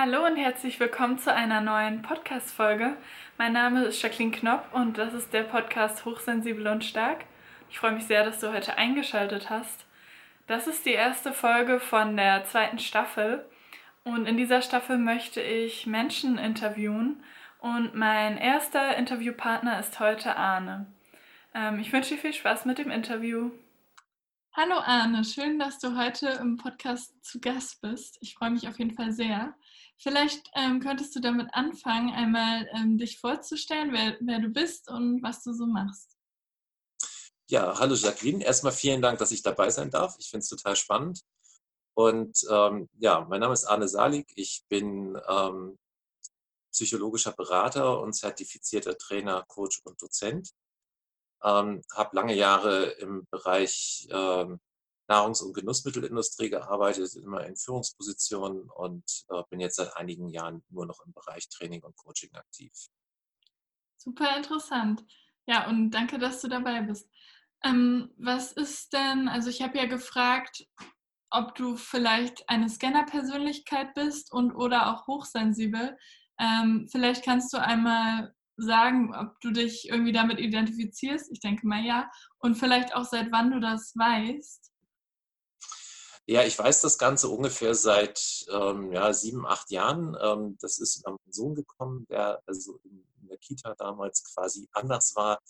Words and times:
Hallo 0.00 0.24
und 0.24 0.36
herzlich 0.36 0.78
willkommen 0.78 1.18
zu 1.18 1.34
einer 1.34 1.60
neuen 1.60 2.02
Podcast-Folge. 2.02 2.96
Mein 3.36 3.52
Name 3.52 3.82
ist 3.82 4.00
Jacqueline 4.00 4.30
Knopp 4.30 4.72
und 4.72 4.96
das 4.96 5.12
ist 5.12 5.32
der 5.32 5.42
Podcast 5.42 6.04
Hochsensibel 6.04 6.68
und 6.68 6.84
Stark. 6.84 7.24
Ich 7.68 7.80
freue 7.80 7.90
mich 7.90 8.04
sehr, 8.04 8.24
dass 8.24 8.38
du 8.38 8.52
heute 8.52 8.78
eingeschaltet 8.78 9.50
hast. 9.50 9.86
Das 10.46 10.68
ist 10.68 10.86
die 10.86 10.92
erste 10.92 11.32
Folge 11.32 11.80
von 11.80 12.16
der 12.16 12.44
zweiten 12.44 12.78
Staffel 12.78 13.44
und 14.04 14.26
in 14.26 14.36
dieser 14.36 14.62
Staffel 14.62 14.98
möchte 14.98 15.40
ich 15.40 15.84
Menschen 15.88 16.38
interviewen 16.38 17.20
und 17.58 17.96
mein 17.96 18.38
erster 18.38 18.96
Interviewpartner 18.96 19.80
ist 19.80 19.98
heute 19.98 20.36
Arne. 20.36 20.86
Ähm, 21.56 21.80
ich 21.80 21.92
wünsche 21.92 22.14
dir 22.14 22.20
viel 22.20 22.34
Spaß 22.34 22.66
mit 22.66 22.78
dem 22.78 22.92
Interview. 22.92 23.50
Hallo 24.52 24.76
Arne, 24.78 25.24
schön, 25.24 25.58
dass 25.58 25.80
du 25.80 25.96
heute 25.96 26.28
im 26.40 26.56
Podcast 26.56 27.24
zu 27.24 27.40
Gast 27.40 27.80
bist. 27.80 28.18
Ich 28.20 28.36
freue 28.36 28.50
mich 28.50 28.68
auf 28.68 28.78
jeden 28.78 28.94
Fall 28.94 29.10
sehr. 29.10 29.54
Vielleicht 30.00 30.48
ähm, 30.54 30.80
könntest 30.80 31.14
du 31.16 31.20
damit 31.20 31.52
anfangen, 31.52 32.14
einmal 32.14 32.68
ähm, 32.72 32.98
dich 32.98 33.18
vorzustellen, 33.18 33.92
wer, 33.92 34.16
wer 34.20 34.38
du 34.38 34.48
bist 34.48 34.88
und 34.88 35.22
was 35.22 35.42
du 35.42 35.52
so 35.52 35.66
machst. 35.66 36.16
Ja, 37.48 37.78
hallo 37.78 37.94
Jacqueline. 37.94 38.44
Erstmal 38.44 38.72
vielen 38.72 39.02
Dank, 39.02 39.18
dass 39.18 39.32
ich 39.32 39.42
dabei 39.42 39.70
sein 39.70 39.90
darf. 39.90 40.14
Ich 40.18 40.30
finde 40.30 40.42
es 40.44 40.48
total 40.48 40.76
spannend. 40.76 41.22
Und 41.94 42.38
ähm, 42.48 42.88
ja, 42.98 43.26
mein 43.28 43.40
Name 43.40 43.54
ist 43.54 43.64
Arne 43.64 43.88
Salig. 43.88 44.30
Ich 44.36 44.64
bin 44.68 45.18
ähm, 45.26 45.76
psychologischer 46.70 47.32
Berater 47.32 48.00
und 48.00 48.12
zertifizierter 48.12 48.96
Trainer, 48.96 49.44
Coach 49.48 49.80
und 49.82 50.00
Dozent. 50.00 50.50
Ähm, 51.42 51.82
habe 51.92 52.14
lange 52.14 52.34
Jahre 52.34 52.84
im 53.00 53.26
Bereich 53.30 54.06
ähm, 54.12 54.60
Nahrungs- 55.08 55.42
und 55.42 55.54
Genussmittelindustrie 55.54 56.50
gearbeitet, 56.50 57.14
immer 57.16 57.44
in 57.46 57.56
Führungspositionen 57.56 58.70
und 58.70 59.04
äh, 59.30 59.42
bin 59.50 59.60
jetzt 59.60 59.76
seit 59.76 59.96
einigen 59.96 60.28
Jahren 60.28 60.62
nur 60.68 60.86
noch 60.86 61.00
im 61.04 61.12
Bereich 61.12 61.48
Training 61.48 61.82
und 61.82 61.96
Coaching 61.96 62.34
aktiv. 62.34 62.72
Super 63.96 64.36
interessant. 64.36 65.04
Ja, 65.46 65.68
und 65.68 65.90
danke, 65.90 66.18
dass 66.18 66.42
du 66.42 66.48
dabei 66.48 66.82
bist. 66.82 67.10
Ähm, 67.64 68.10
was 68.18 68.52
ist 68.52 68.92
denn, 68.92 69.28
also 69.28 69.48
ich 69.48 69.62
habe 69.62 69.78
ja 69.78 69.86
gefragt, 69.86 70.66
ob 71.30 71.54
du 71.54 71.76
vielleicht 71.76 72.48
eine 72.48 72.68
Scanner-Persönlichkeit 72.68 73.94
bist 73.94 74.32
und 74.32 74.52
oder 74.52 74.92
auch 74.92 75.06
hochsensibel. 75.06 75.96
Ähm, 76.38 76.86
vielleicht 76.90 77.24
kannst 77.24 77.52
du 77.52 77.60
einmal 77.60 78.34
sagen, 78.56 79.14
ob 79.14 79.40
du 79.40 79.50
dich 79.50 79.88
irgendwie 79.88 80.12
damit 80.12 80.38
identifizierst. 80.38 81.30
Ich 81.32 81.40
denke 81.40 81.66
mal 81.66 81.84
ja. 81.84 82.10
Und 82.38 82.56
vielleicht 82.56 82.94
auch 82.94 83.04
seit 83.04 83.30
wann 83.32 83.50
du 83.50 83.60
das 83.60 83.92
weißt. 83.96 84.72
Ja, 86.30 86.44
ich 86.44 86.58
weiß 86.58 86.82
das 86.82 86.98
Ganze 86.98 87.28
ungefähr 87.30 87.74
seit 87.74 88.44
ähm, 88.52 88.92
ja, 88.92 89.14
sieben, 89.14 89.46
acht 89.46 89.70
Jahren. 89.70 90.14
Ähm, 90.20 90.58
das 90.60 90.78
ist 90.78 90.98
über 90.98 91.12
meinen 91.12 91.32
Sohn 91.32 91.54
gekommen, 91.54 92.06
der 92.10 92.42
also 92.44 92.78
in, 92.84 93.02
der 93.22 93.38
Kita 93.38 93.74
damals 93.76 94.24
quasi 94.24 94.68
anders 94.72 95.16
war, 95.16 95.40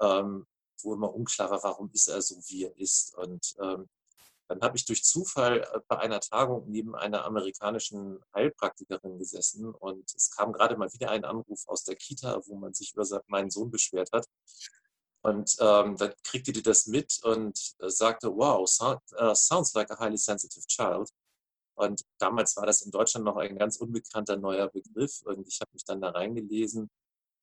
ähm, 0.00 0.46
wo 0.82 0.94
immer 0.94 1.14
unklar 1.14 1.50
war, 1.50 1.62
warum 1.62 1.90
ist 1.92 2.08
er 2.08 2.22
so, 2.22 2.36
wie 2.48 2.64
er 2.64 2.74
ist. 2.78 3.14
Und 3.16 3.54
ähm, 3.60 3.86
dann 4.48 4.62
habe 4.62 4.78
ich 4.78 4.86
durch 4.86 5.04
Zufall 5.04 5.60
äh, 5.60 5.80
bei 5.88 5.98
einer 5.98 6.20
Tagung 6.20 6.70
neben 6.70 6.94
einer 6.94 7.26
amerikanischen 7.26 8.18
Heilpraktikerin 8.34 9.18
gesessen 9.18 9.74
und 9.74 10.10
es 10.14 10.30
kam 10.30 10.54
gerade 10.54 10.78
mal 10.78 10.90
wieder 10.94 11.10
ein 11.10 11.26
Anruf 11.26 11.68
aus 11.68 11.84
der 11.84 11.96
Kita, 11.96 12.40
wo 12.46 12.54
man 12.54 12.72
sich 12.72 12.94
über 12.94 13.04
meinen 13.26 13.50
Sohn 13.50 13.70
beschwert 13.70 14.08
hat. 14.12 14.26
Und 15.24 15.56
ähm, 15.58 15.96
dann 15.96 16.12
kriegte 16.22 16.52
die 16.52 16.62
das 16.62 16.86
mit 16.86 17.18
und 17.24 17.58
äh, 17.78 17.88
sagte, 17.88 18.28
wow, 18.36 18.68
so, 18.68 18.98
uh, 19.18 19.34
sounds 19.34 19.72
like 19.72 19.90
a 19.90 19.98
highly 19.98 20.18
sensitive 20.18 20.66
child. 20.66 21.08
Und 21.76 22.02
damals 22.18 22.54
war 22.56 22.66
das 22.66 22.82
in 22.82 22.90
Deutschland 22.90 23.24
noch 23.24 23.36
ein 23.36 23.56
ganz 23.56 23.78
unbekannter 23.78 24.36
neuer 24.36 24.68
Begriff. 24.68 25.22
Und 25.22 25.48
ich 25.48 25.60
habe 25.62 25.70
mich 25.72 25.84
dann 25.86 26.02
da 26.02 26.10
reingelesen 26.10 26.90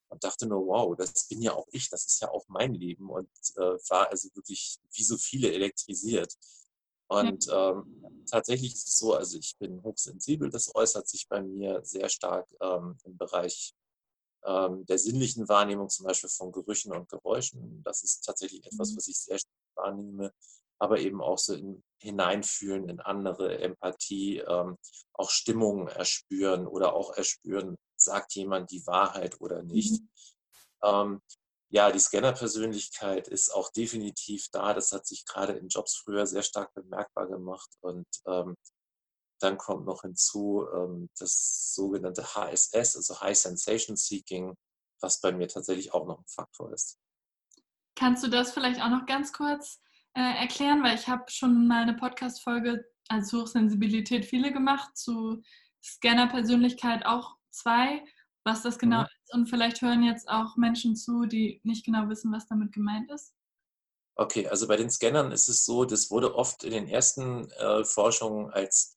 und 0.09 0.23
dachte 0.23 0.45
nur, 0.45 0.67
wow, 0.67 0.95
das 0.95 1.27
bin 1.27 1.41
ja 1.41 1.53
auch 1.53 1.67
ich, 1.71 1.89
das 1.89 2.05
ist 2.05 2.21
ja 2.21 2.29
auch 2.29 2.45
mein 2.49 2.75
Leben. 2.75 3.09
Und 3.09 3.29
äh, 3.55 3.77
war 3.89 4.09
also 4.11 4.29
wirklich 4.35 4.77
wie 4.93 5.03
so 5.03 5.17
viele 5.17 5.51
elektrisiert. 5.51 6.35
Und 7.07 7.47
ähm, 7.51 8.23
tatsächlich 8.29 8.73
ist 8.73 8.89
es 8.89 8.97
so, 8.99 9.15
also 9.15 9.39
ich 9.39 9.57
bin 9.57 9.81
hochsensibel, 9.81 10.51
das 10.51 10.73
äußert 10.75 11.07
sich 11.07 11.27
bei 11.27 11.41
mir 11.41 11.83
sehr 11.83 12.09
stark 12.09 12.47
ähm, 12.61 12.97
im 13.05 13.17
Bereich 13.17 13.73
der 14.43 14.97
sinnlichen 14.97 15.47
Wahrnehmung, 15.47 15.89
zum 15.89 16.05
Beispiel 16.05 16.29
von 16.29 16.51
Gerüchen 16.51 16.91
und 16.93 17.09
Geräuschen. 17.09 17.83
Das 17.83 18.03
ist 18.03 18.21
tatsächlich 18.21 18.65
etwas, 18.65 18.91
mhm. 18.91 18.97
was 18.97 19.07
ich 19.07 19.19
sehr 19.19 19.37
stark 19.37 19.53
wahrnehme, 19.75 20.33
aber 20.79 20.99
eben 20.99 21.21
auch 21.21 21.37
so 21.37 21.53
in, 21.53 21.83
hineinfühlen 21.99 22.89
in 22.89 22.99
andere, 22.99 23.59
Empathie, 23.59 24.39
ähm, 24.39 24.77
auch 25.13 25.29
Stimmungen 25.29 25.87
erspüren 25.87 26.67
oder 26.67 26.93
auch 26.93 27.15
erspüren, 27.15 27.77
sagt 27.95 28.33
jemand 28.33 28.71
die 28.71 28.85
Wahrheit 28.87 29.39
oder 29.41 29.61
nicht. 29.61 30.01
Mhm. 30.01 30.09
Ähm, 30.83 31.21
ja, 31.69 31.91
die 31.91 31.99
Scanner-Persönlichkeit 31.99 33.27
ist 33.27 33.53
auch 33.53 33.71
definitiv 33.71 34.47
da. 34.51 34.73
Das 34.73 34.91
hat 34.91 35.05
sich 35.05 35.25
gerade 35.25 35.53
in 35.53 35.69
Jobs 35.69 35.95
früher 35.95 36.25
sehr 36.25 36.43
stark 36.43 36.73
bemerkbar 36.73 37.27
gemacht 37.27 37.69
und 37.79 38.07
ähm, 38.25 38.57
dann 39.41 39.57
kommt 39.57 39.85
noch 39.85 40.01
hinzu 40.01 40.65
ähm, 40.73 41.09
das 41.17 41.73
sogenannte 41.73 42.23
HSS, 42.23 42.95
also 42.95 43.19
High 43.21 43.37
Sensation 43.37 43.95
Seeking, 43.95 44.55
was 45.01 45.19
bei 45.21 45.31
mir 45.31 45.47
tatsächlich 45.47 45.93
auch 45.93 46.05
noch 46.05 46.19
ein 46.19 46.27
Faktor 46.27 46.71
ist. 46.73 46.97
Kannst 47.95 48.23
du 48.23 48.29
das 48.29 48.53
vielleicht 48.53 48.81
auch 48.81 48.89
noch 48.89 49.05
ganz 49.05 49.33
kurz 49.33 49.81
äh, 50.15 50.39
erklären? 50.39 50.83
Weil 50.83 50.95
ich 50.95 51.07
habe 51.07 51.23
schon 51.27 51.67
mal 51.67 51.83
eine 51.83 51.95
Podcast-Folge 51.95 52.85
als 53.09 53.33
Hochsensibilität 53.33 54.25
viele 54.25 54.53
gemacht, 54.53 54.95
zu 54.95 55.41
Scanner-Persönlichkeit 55.83 57.05
auch 57.05 57.35
zwei, 57.49 58.03
was 58.43 58.61
das 58.61 58.79
genau 58.79 59.01
mhm. 59.01 59.05
ist. 59.05 59.33
Und 59.33 59.49
vielleicht 59.49 59.81
hören 59.81 60.03
jetzt 60.03 60.29
auch 60.29 60.55
Menschen 60.55 60.95
zu, 60.95 61.25
die 61.25 61.59
nicht 61.63 61.85
genau 61.85 62.07
wissen, 62.09 62.31
was 62.31 62.47
damit 62.47 62.71
gemeint 62.71 63.11
ist. 63.11 63.33
Okay, 64.15 64.47
also 64.47 64.67
bei 64.67 64.77
den 64.77 64.89
Scannern 64.89 65.31
ist 65.31 65.47
es 65.47 65.65
so, 65.65 65.85
das 65.85 66.11
wurde 66.11 66.35
oft 66.35 66.63
in 66.63 66.71
den 66.71 66.87
ersten 66.87 67.49
äh, 67.51 67.83
Forschungen 67.83 68.51
als 68.51 68.95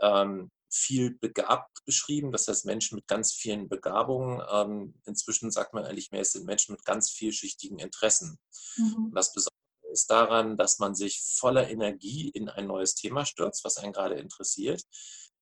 ähm, 0.00 0.50
viel 0.72 1.18
begabt 1.18 1.84
beschrieben, 1.84 2.30
das 2.30 2.46
heißt 2.46 2.64
Menschen 2.64 2.96
mit 2.96 3.08
ganz 3.08 3.32
vielen 3.32 3.68
Begabungen. 3.68 4.40
Ähm, 4.50 4.94
inzwischen 5.04 5.50
sagt 5.50 5.74
man 5.74 5.84
eigentlich 5.84 6.12
mehr, 6.12 6.20
es 6.20 6.32
sind 6.32 6.46
Menschen 6.46 6.72
mit 6.72 6.84
ganz 6.84 7.10
vielschichtigen 7.10 7.78
Interessen. 7.78 8.38
Mhm. 8.76 9.12
Das 9.14 9.32
Besondere 9.32 9.50
ist 9.92 10.10
daran, 10.10 10.56
dass 10.56 10.78
man 10.78 10.94
sich 10.94 11.22
voller 11.22 11.68
Energie 11.68 12.28
in 12.28 12.48
ein 12.48 12.66
neues 12.66 12.94
Thema 12.94 13.24
stürzt, 13.26 13.64
was 13.64 13.76
einen 13.76 13.92
gerade 13.92 14.14
interessiert, 14.14 14.82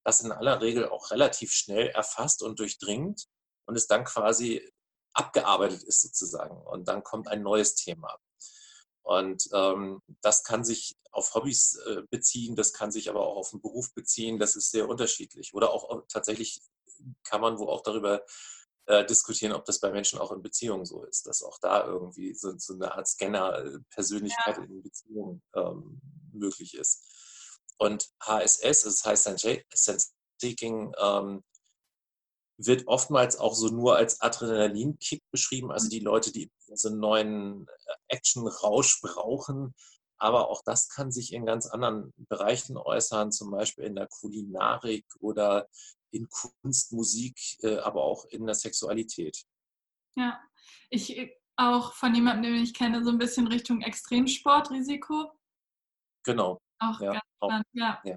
das 0.05 0.21
in 0.21 0.33
aller 0.33 0.61
Regel 0.63 0.89
auch 0.89 1.11
relativ 1.11 1.53
schnell 1.53 1.89
erfasst 1.89 2.43
und 2.43 2.59
durchdringt 2.59 3.27
und 3.67 3.77
es 3.77 3.87
dann 3.87 4.05
quasi 4.05 4.73
abgearbeitet 5.13 5.83
ist 5.83 6.01
sozusagen. 6.01 6.57
Und 6.67 6.89
dann 6.89 7.03
kommt 7.03 7.29
ein 7.29 7.43
neues 7.43 7.75
Thema. 7.75 8.17
Und 9.09 9.49
ähm, 9.55 10.03
das 10.21 10.45
kann 10.45 10.65
sich 10.65 10.95
auf 11.13 11.35
Hobbys 11.35 11.77
äh, 11.87 12.03
beziehen, 12.11 12.57
das 12.57 12.75
kann 12.75 12.93
sich 12.93 13.09
aber 13.09 13.27
auch 13.27 13.37
auf 13.37 13.51
den 13.53 13.63
Beruf 13.63 13.95
beziehen, 13.95 14.39
das 14.39 14.55
ist 14.55 14.71
sehr 14.71 14.87
unterschiedlich. 14.87 15.55
Oder 15.55 15.73
auch 15.73 16.03
tatsächlich 16.09 16.61
kann 17.25 17.41
man 17.41 17.59
wo 17.59 17.69
auch 17.69 17.83
darüber 17.83 18.23
äh, 18.85 19.07
diskutieren, 19.07 19.55
ob 19.55 19.65
das 19.65 19.81
bei 19.81 19.91
Menschen 19.91 20.19
auch 20.19 20.31
in 20.31 20.43
Beziehungen 20.43 20.85
so 20.85 21.05
ist, 21.05 21.27
dass 21.27 21.43
auch 21.43 21.59
da 21.59 21.87
irgendwie 21.87 22.35
so, 22.35 22.53
so 22.59 22.75
eine 22.75 22.93
Art 22.93 23.09
Scanner-Persönlichkeit 23.09 24.59
ja. 24.59 24.63
in 24.63 24.83
Beziehungen 24.83 25.43
ähm, 25.55 26.03
möglich 26.35 26.75
ist. 26.75 27.03
Und 27.79 28.11
HSS, 28.21 28.83
das 28.83 29.05
heißt 29.07 29.25
Sense 29.25 30.09
Seeking, 30.37 30.93
ähm, 30.99 31.45
wird 32.59 32.89
oftmals 32.89 33.39
auch 33.39 33.55
so 33.55 33.69
nur 33.69 33.97
als 33.97 34.21
Adrenalinkick 34.21 35.23
beschrieben, 35.31 35.71
also 35.71 35.87
mhm. 35.87 35.91
die 35.91 36.01
Leute, 36.01 36.33
die 36.33 36.51
so 36.75 36.89
einen 36.89 36.99
neuen 36.99 37.67
äh, 37.67 37.95
Action-Rausch 38.09 39.01
brauchen. 39.01 39.75
Aber 40.21 40.51
auch 40.51 40.63
das 40.65 40.89
kann 40.89 41.13
sich 41.13 41.33
in 41.33 41.47
ganz 41.47 41.67
anderen 41.67 42.13
Bereichen 42.17 42.77
äußern, 42.77 43.31
zum 43.31 43.53
Beispiel 43.53 43.85
in 43.85 43.95
der 43.95 44.09
Kulinarik 44.09 45.07
oder 45.21 45.69
in 46.11 46.29
Kunst, 46.29 46.93
Musik, 46.93 47.39
äh, 47.63 47.79
aber 47.79 48.03
auch 48.03 48.25
in 48.27 48.45
der 48.45 48.57
Sexualität. 48.57 49.45
Ja, 50.17 50.41
ich 50.91 51.17
äh, 51.17 51.33
auch 51.57 51.93
von 51.93 52.15
jemandem, 52.15 52.55
den 52.55 52.63
ich 52.63 52.75
kenne, 52.75 53.05
so 53.05 53.11
ein 53.11 53.19
bisschen 53.19 53.47
Richtung 53.47 53.83
Extremsportrisiko. 53.83 55.33
Genau. 56.25 56.61
Auch 56.81 57.01
ja, 57.01 57.13
ganz 57.13 57.25
spannend, 57.37 57.67
ja. 57.73 58.01
ja. 58.05 58.17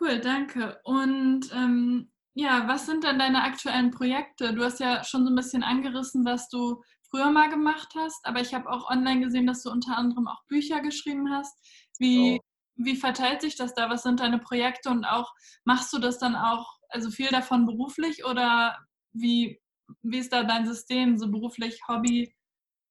Cool, 0.00 0.20
danke. 0.20 0.80
Und 0.84 1.52
ähm, 1.52 2.12
ja, 2.34 2.66
was 2.66 2.86
sind 2.86 3.04
denn 3.04 3.18
deine 3.18 3.42
aktuellen 3.42 3.90
Projekte? 3.90 4.52
Du 4.52 4.64
hast 4.64 4.80
ja 4.80 5.04
schon 5.04 5.24
so 5.24 5.30
ein 5.30 5.36
bisschen 5.36 5.62
angerissen, 5.62 6.24
was 6.24 6.48
du 6.48 6.82
früher 7.08 7.30
mal 7.30 7.48
gemacht 7.48 7.94
hast, 7.96 8.26
aber 8.26 8.40
ich 8.40 8.52
habe 8.54 8.68
auch 8.68 8.90
online 8.90 9.20
gesehen, 9.20 9.46
dass 9.46 9.62
du 9.62 9.70
unter 9.70 9.96
anderem 9.96 10.26
auch 10.26 10.44
Bücher 10.48 10.80
geschrieben 10.80 11.32
hast. 11.32 11.56
Wie, 11.98 12.38
oh. 12.38 12.44
wie 12.74 12.96
verteilt 12.96 13.40
sich 13.40 13.54
das 13.54 13.72
da? 13.74 13.88
Was 13.88 14.02
sind 14.02 14.18
deine 14.18 14.40
Projekte 14.40 14.90
und 14.90 15.04
auch 15.04 15.32
machst 15.64 15.92
du 15.92 15.98
das 15.98 16.18
dann 16.18 16.34
auch, 16.34 16.78
also 16.88 17.10
viel 17.10 17.28
davon 17.28 17.66
beruflich 17.66 18.24
oder 18.24 18.76
wie, 19.12 19.60
wie 20.02 20.18
ist 20.18 20.32
da 20.32 20.42
dein 20.42 20.66
System, 20.66 21.16
so 21.16 21.30
beruflich, 21.30 21.80
Hobby? 21.86 22.34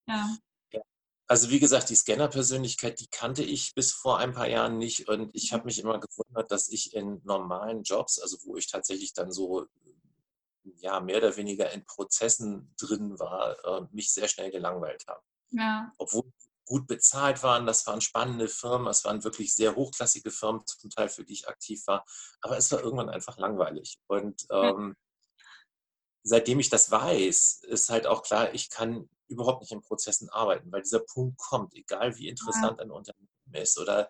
Ja. 0.07 0.29
Also 1.33 1.49
wie 1.49 1.59
gesagt, 1.59 1.89
die 1.89 1.95
Scanner-Persönlichkeit, 1.95 2.99
die 2.99 3.07
kannte 3.07 3.41
ich 3.41 3.73
bis 3.73 3.91
vor 3.91 4.19
ein 4.19 4.33
paar 4.33 4.47
Jahren 4.47 4.77
nicht 4.77 5.09
und 5.09 5.31
ich 5.33 5.51
habe 5.51 5.65
mich 5.65 5.79
immer 5.79 5.99
gewundert, 5.99 6.51
dass 6.51 6.69
ich 6.69 6.93
in 6.93 7.21
normalen 7.23 7.81
Jobs, 7.81 8.19
also 8.19 8.37
wo 8.43 8.55
ich 8.55 8.67
tatsächlich 8.67 9.13
dann 9.13 9.31
so 9.31 9.65
ja 10.75 10.99
mehr 10.99 11.17
oder 11.17 11.35
weniger 11.35 11.71
in 11.71 11.85
Prozessen 11.85 12.75
drin 12.79 13.17
war, 13.17 13.57
äh, 13.65 13.87
mich 13.91 14.13
sehr 14.13 14.27
schnell 14.27 14.51
gelangweilt 14.51 15.05
habe. 15.07 15.23
Ja. 15.49 15.91
Obwohl 15.97 16.31
gut 16.67 16.85
bezahlt 16.85 17.41
waren, 17.41 17.65
das 17.65 17.87
waren 17.87 18.01
spannende 18.01 18.47
Firmen, 18.47 18.85
es 18.85 19.03
waren 19.03 19.23
wirklich 19.23 19.55
sehr 19.55 19.75
hochklassige 19.75 20.29
Firmen 20.29 20.63
zum 20.67 20.91
Teil, 20.91 21.09
für 21.09 21.23
die 21.23 21.33
ich 21.33 21.47
aktiv 21.47 21.81
war, 21.87 22.05
aber 22.41 22.59
es 22.59 22.71
war 22.71 22.83
irgendwann 22.83 23.09
einfach 23.09 23.39
langweilig. 23.39 23.97
Und 24.05 24.45
ähm, 24.51 24.95
seitdem 26.21 26.59
ich 26.59 26.69
das 26.69 26.91
weiß, 26.91 27.63
ist 27.63 27.89
halt 27.89 28.05
auch 28.05 28.21
klar, 28.21 28.53
ich 28.53 28.69
kann 28.69 29.09
überhaupt 29.33 29.61
nicht 29.61 29.71
in 29.71 29.81
Prozessen 29.81 30.29
arbeiten, 30.29 30.71
weil 30.71 30.81
dieser 30.81 30.99
Punkt 30.99 31.37
kommt, 31.37 31.73
egal 31.75 32.17
wie 32.17 32.27
interessant 32.27 32.79
ein 32.79 32.91
Unternehmen 32.91 33.29
ist 33.53 33.77
oder 33.77 34.09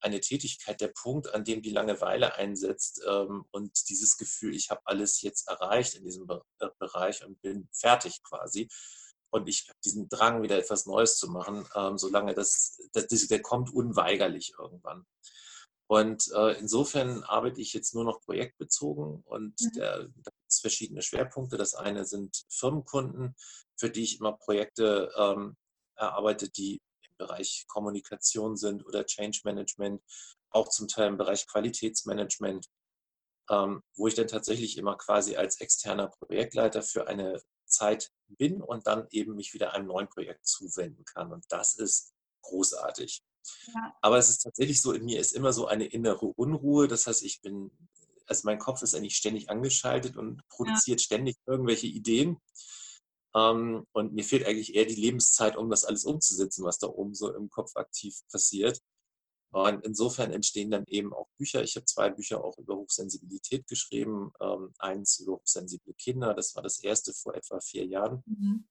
eine 0.00 0.20
Tätigkeit, 0.20 0.80
der 0.80 0.88
Punkt, 0.88 1.32
an 1.32 1.44
dem 1.44 1.62
die 1.62 1.70
Langeweile 1.70 2.34
einsetzt 2.34 3.02
ähm, 3.08 3.46
und 3.50 3.88
dieses 3.88 4.16
Gefühl, 4.18 4.54
ich 4.54 4.70
habe 4.70 4.82
alles 4.84 5.22
jetzt 5.22 5.48
erreicht 5.48 5.94
in 5.94 6.04
diesem 6.04 6.28
äh, 6.58 6.68
Bereich 6.78 7.24
und 7.24 7.40
bin 7.40 7.68
fertig 7.72 8.22
quasi. 8.22 8.68
Und 9.30 9.48
ich 9.48 9.66
habe 9.68 9.78
diesen 9.84 10.08
Drang, 10.08 10.42
wieder 10.42 10.58
etwas 10.58 10.86
Neues 10.86 11.16
zu 11.16 11.28
machen, 11.28 11.66
ähm, 11.74 11.98
solange 11.98 12.34
das, 12.34 12.78
das, 12.92 13.08
der 13.08 13.42
kommt 13.42 13.72
unweigerlich 13.72 14.52
irgendwann. 14.58 15.06
Und 15.86 16.30
äh, 16.34 16.58
insofern 16.58 17.24
arbeite 17.24 17.60
ich 17.60 17.72
jetzt 17.72 17.94
nur 17.94 18.04
noch 18.04 18.20
projektbezogen 18.20 19.22
und 19.24 19.60
mhm. 19.60 19.72
der, 19.76 20.08
da 20.22 20.30
es 20.54 20.60
verschiedene 20.60 21.02
Schwerpunkte. 21.02 21.56
Das 21.56 21.74
eine 21.74 22.04
sind 22.04 22.44
Firmenkunden, 22.48 23.34
für 23.76 23.90
die 23.90 24.02
ich 24.02 24.18
immer 24.18 24.32
Projekte 24.32 25.12
ähm, 25.16 25.56
erarbeite, 25.96 26.50
die 26.50 26.80
im 27.08 27.16
Bereich 27.16 27.64
Kommunikation 27.68 28.56
sind 28.56 28.84
oder 28.86 29.06
Change 29.06 29.40
Management, 29.44 30.02
auch 30.50 30.68
zum 30.68 30.88
Teil 30.88 31.08
im 31.08 31.18
Bereich 31.18 31.46
Qualitätsmanagement, 31.46 32.68
ähm, 33.50 33.82
wo 33.96 34.06
ich 34.06 34.14
dann 34.14 34.28
tatsächlich 34.28 34.78
immer 34.78 34.96
quasi 34.96 35.36
als 35.36 35.60
externer 35.60 36.08
Projektleiter 36.08 36.82
für 36.82 37.08
eine 37.08 37.42
Zeit 37.66 38.10
bin 38.28 38.62
und 38.62 38.86
dann 38.86 39.06
eben 39.10 39.34
mich 39.34 39.54
wieder 39.54 39.74
einem 39.74 39.86
neuen 39.86 40.08
Projekt 40.08 40.46
zuwenden 40.46 41.04
kann. 41.04 41.32
Und 41.32 41.44
das 41.48 41.74
ist 41.74 42.14
großartig. 42.42 43.22
Ja. 43.74 43.96
Aber 44.00 44.18
es 44.18 44.30
ist 44.30 44.38
tatsächlich 44.38 44.80
so, 44.80 44.92
in 44.92 45.04
mir 45.04 45.20
ist 45.20 45.32
immer 45.32 45.52
so 45.52 45.66
eine 45.66 45.86
innere 45.86 46.26
Unruhe. 46.26 46.88
Das 46.88 47.06
heißt, 47.06 47.22
ich 47.22 47.42
bin, 47.42 47.70
also 48.26 48.42
mein 48.44 48.58
Kopf 48.58 48.82
ist 48.82 48.94
eigentlich 48.94 49.16
ständig 49.16 49.50
angeschaltet 49.50 50.16
und 50.16 50.46
produziert 50.48 51.00
ja. 51.00 51.04
ständig 51.04 51.36
irgendwelche 51.46 51.86
Ideen. 51.86 52.38
Ähm, 53.34 53.86
und 53.92 54.12
mir 54.12 54.24
fehlt 54.24 54.46
eigentlich 54.46 54.74
eher 54.74 54.86
die 54.86 54.94
Lebenszeit, 54.94 55.56
um 55.56 55.70
das 55.70 55.84
alles 55.84 56.04
umzusetzen, 56.04 56.64
was 56.64 56.78
da 56.78 56.86
oben 56.86 57.14
so 57.14 57.34
im 57.34 57.50
Kopf 57.50 57.76
aktiv 57.76 58.20
passiert. 58.30 58.80
Und 59.52 59.84
insofern 59.84 60.32
entstehen 60.32 60.70
dann 60.70 60.84
eben 60.88 61.14
auch 61.14 61.28
Bücher. 61.38 61.62
Ich 61.62 61.76
habe 61.76 61.86
zwei 61.86 62.10
Bücher 62.10 62.42
auch 62.42 62.58
über 62.58 62.74
Hochsensibilität 62.76 63.68
geschrieben. 63.68 64.32
Ähm, 64.40 64.72
eins 64.78 65.20
über 65.20 65.34
hochsensible 65.34 65.94
Kinder, 65.94 66.34
das 66.34 66.56
war 66.56 66.62
das 66.62 66.82
erste 66.82 67.12
vor 67.12 67.34
etwa 67.34 67.60
vier 67.60 67.86
Jahren. 67.86 68.22
Mhm 68.26 68.66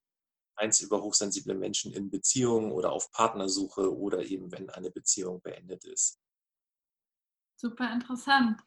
eins 0.56 0.82
über 0.82 1.02
hochsensible 1.02 1.56
Menschen 1.56 1.94
in 1.94 2.10
Beziehungen 2.10 2.72
oder 2.72 2.92
auf 2.92 3.12
Partnersuche 3.12 3.96
oder 3.96 4.24
eben 4.24 4.52
wenn 4.52 4.70
eine 4.70 4.92
Beziehung 4.92 5.42
beendet 5.42 5.84
ist. 5.86 6.20
Super 7.56 7.92
interessant, 7.94 8.62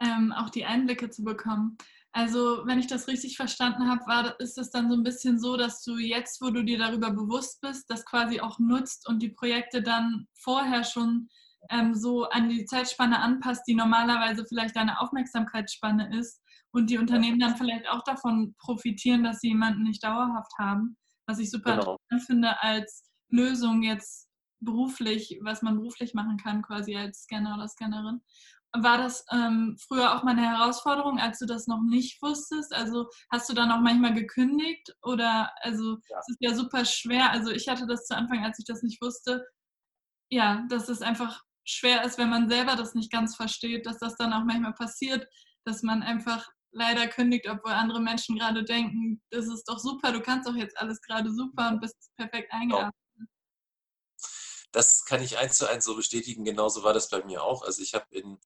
ähm, 0.00 0.32
auch 0.32 0.50
die 0.50 0.64
Einblicke 0.64 1.10
zu 1.10 1.24
bekommen. 1.24 1.76
Also, 2.12 2.62
wenn 2.64 2.78
ich 2.78 2.86
das 2.86 3.08
richtig 3.08 3.36
verstanden 3.36 3.88
habe, 3.90 4.36
ist 4.38 4.56
es 4.56 4.70
dann 4.70 4.88
so 4.88 4.96
ein 4.96 5.02
bisschen 5.02 5.38
so, 5.38 5.56
dass 5.56 5.82
du 5.82 5.98
jetzt, 5.98 6.40
wo 6.40 6.50
du 6.50 6.64
dir 6.64 6.78
darüber 6.78 7.10
bewusst 7.10 7.60
bist, 7.60 7.90
das 7.90 8.04
quasi 8.06 8.40
auch 8.40 8.58
nutzt 8.58 9.06
und 9.08 9.20
die 9.20 9.28
Projekte 9.28 9.82
dann 9.82 10.26
vorher 10.40 10.84
schon 10.84 11.28
ähm, 11.70 11.94
so 11.94 12.24
an 12.28 12.48
die 12.48 12.64
Zeitspanne 12.64 13.18
anpasst, 13.18 13.64
die 13.66 13.74
normalerweise 13.74 14.46
vielleicht 14.46 14.76
deine 14.76 15.00
Aufmerksamkeitsspanne 15.00 16.16
ist 16.18 16.40
und 16.70 16.88
die 16.88 16.98
Unternehmen 16.98 17.38
dann 17.38 17.56
vielleicht 17.56 17.88
auch 17.88 18.02
davon 18.04 18.54
profitieren, 18.58 19.24
dass 19.24 19.40
sie 19.40 19.48
jemanden 19.48 19.82
nicht 19.82 20.02
dauerhaft 20.02 20.52
haben 20.58 20.96
was 21.26 21.38
ich 21.38 21.50
super 21.50 21.76
genau. 21.76 21.98
interessant 22.10 22.26
finde 22.26 22.62
als 22.62 23.04
Lösung 23.28 23.82
jetzt 23.82 24.28
beruflich, 24.60 25.38
was 25.42 25.62
man 25.62 25.76
beruflich 25.76 26.14
machen 26.14 26.38
kann, 26.38 26.62
quasi 26.62 26.96
als 26.96 27.22
Scanner 27.22 27.56
oder 27.56 27.68
Scannerin. 27.68 28.20
War 28.82 28.98
das 28.98 29.24
ähm, 29.32 29.76
früher 29.78 30.14
auch 30.14 30.22
mal 30.22 30.32
eine 30.32 30.48
Herausforderung, 30.48 31.18
als 31.18 31.38
du 31.38 31.46
das 31.46 31.66
noch 31.66 31.80
nicht 31.82 32.20
wusstest? 32.22 32.74
Also 32.74 33.08
hast 33.30 33.48
du 33.48 33.54
dann 33.54 33.70
auch 33.70 33.80
manchmal 33.80 34.14
gekündigt 34.14 34.94
oder 35.02 35.52
also 35.62 35.98
ja. 36.08 36.18
es 36.18 36.28
ist 36.28 36.38
ja 36.40 36.54
super 36.54 36.84
schwer. 36.84 37.30
Also 37.30 37.50
ich 37.50 37.68
hatte 37.68 37.86
das 37.86 38.06
zu 38.06 38.16
Anfang, 38.16 38.44
als 38.44 38.58
ich 38.58 38.64
das 38.64 38.82
nicht 38.82 39.00
wusste, 39.02 39.44
ja, 40.30 40.64
dass 40.68 40.88
es 40.88 41.02
einfach 41.02 41.42
schwer 41.64 42.04
ist, 42.04 42.18
wenn 42.18 42.30
man 42.30 42.48
selber 42.48 42.76
das 42.76 42.94
nicht 42.94 43.10
ganz 43.10 43.36
versteht, 43.36 43.86
dass 43.86 43.98
das 43.98 44.16
dann 44.16 44.32
auch 44.32 44.44
manchmal 44.44 44.74
passiert, 44.74 45.26
dass 45.64 45.82
man 45.82 46.02
einfach 46.02 46.48
leider 46.72 47.08
kündigt, 47.08 47.48
obwohl 47.48 47.72
andere 47.72 48.00
Menschen 48.00 48.36
gerade 48.36 48.62
denken, 48.62 49.22
das 49.30 49.46
ist 49.48 49.64
doch 49.64 49.78
super, 49.78 50.12
du 50.12 50.20
kannst 50.20 50.48
doch 50.48 50.54
jetzt 50.54 50.78
alles 50.78 51.00
gerade 51.00 51.32
super 51.32 51.68
und 51.68 51.80
bist 51.80 51.96
perfekt 52.16 52.52
eingearbeitet. 52.52 52.94
Das 54.72 55.06
kann 55.06 55.22
ich 55.22 55.38
eins 55.38 55.56
zu 55.56 55.66
eins 55.66 55.86
so 55.86 55.96
bestätigen. 55.96 56.44
Genauso 56.44 56.82
war 56.82 56.92
das 56.92 57.08
bei 57.08 57.24
mir 57.24 57.42
auch. 57.42 57.62
Also 57.62 57.80
ich 57.80 57.94
habe 57.94 58.04
in 58.10 58.38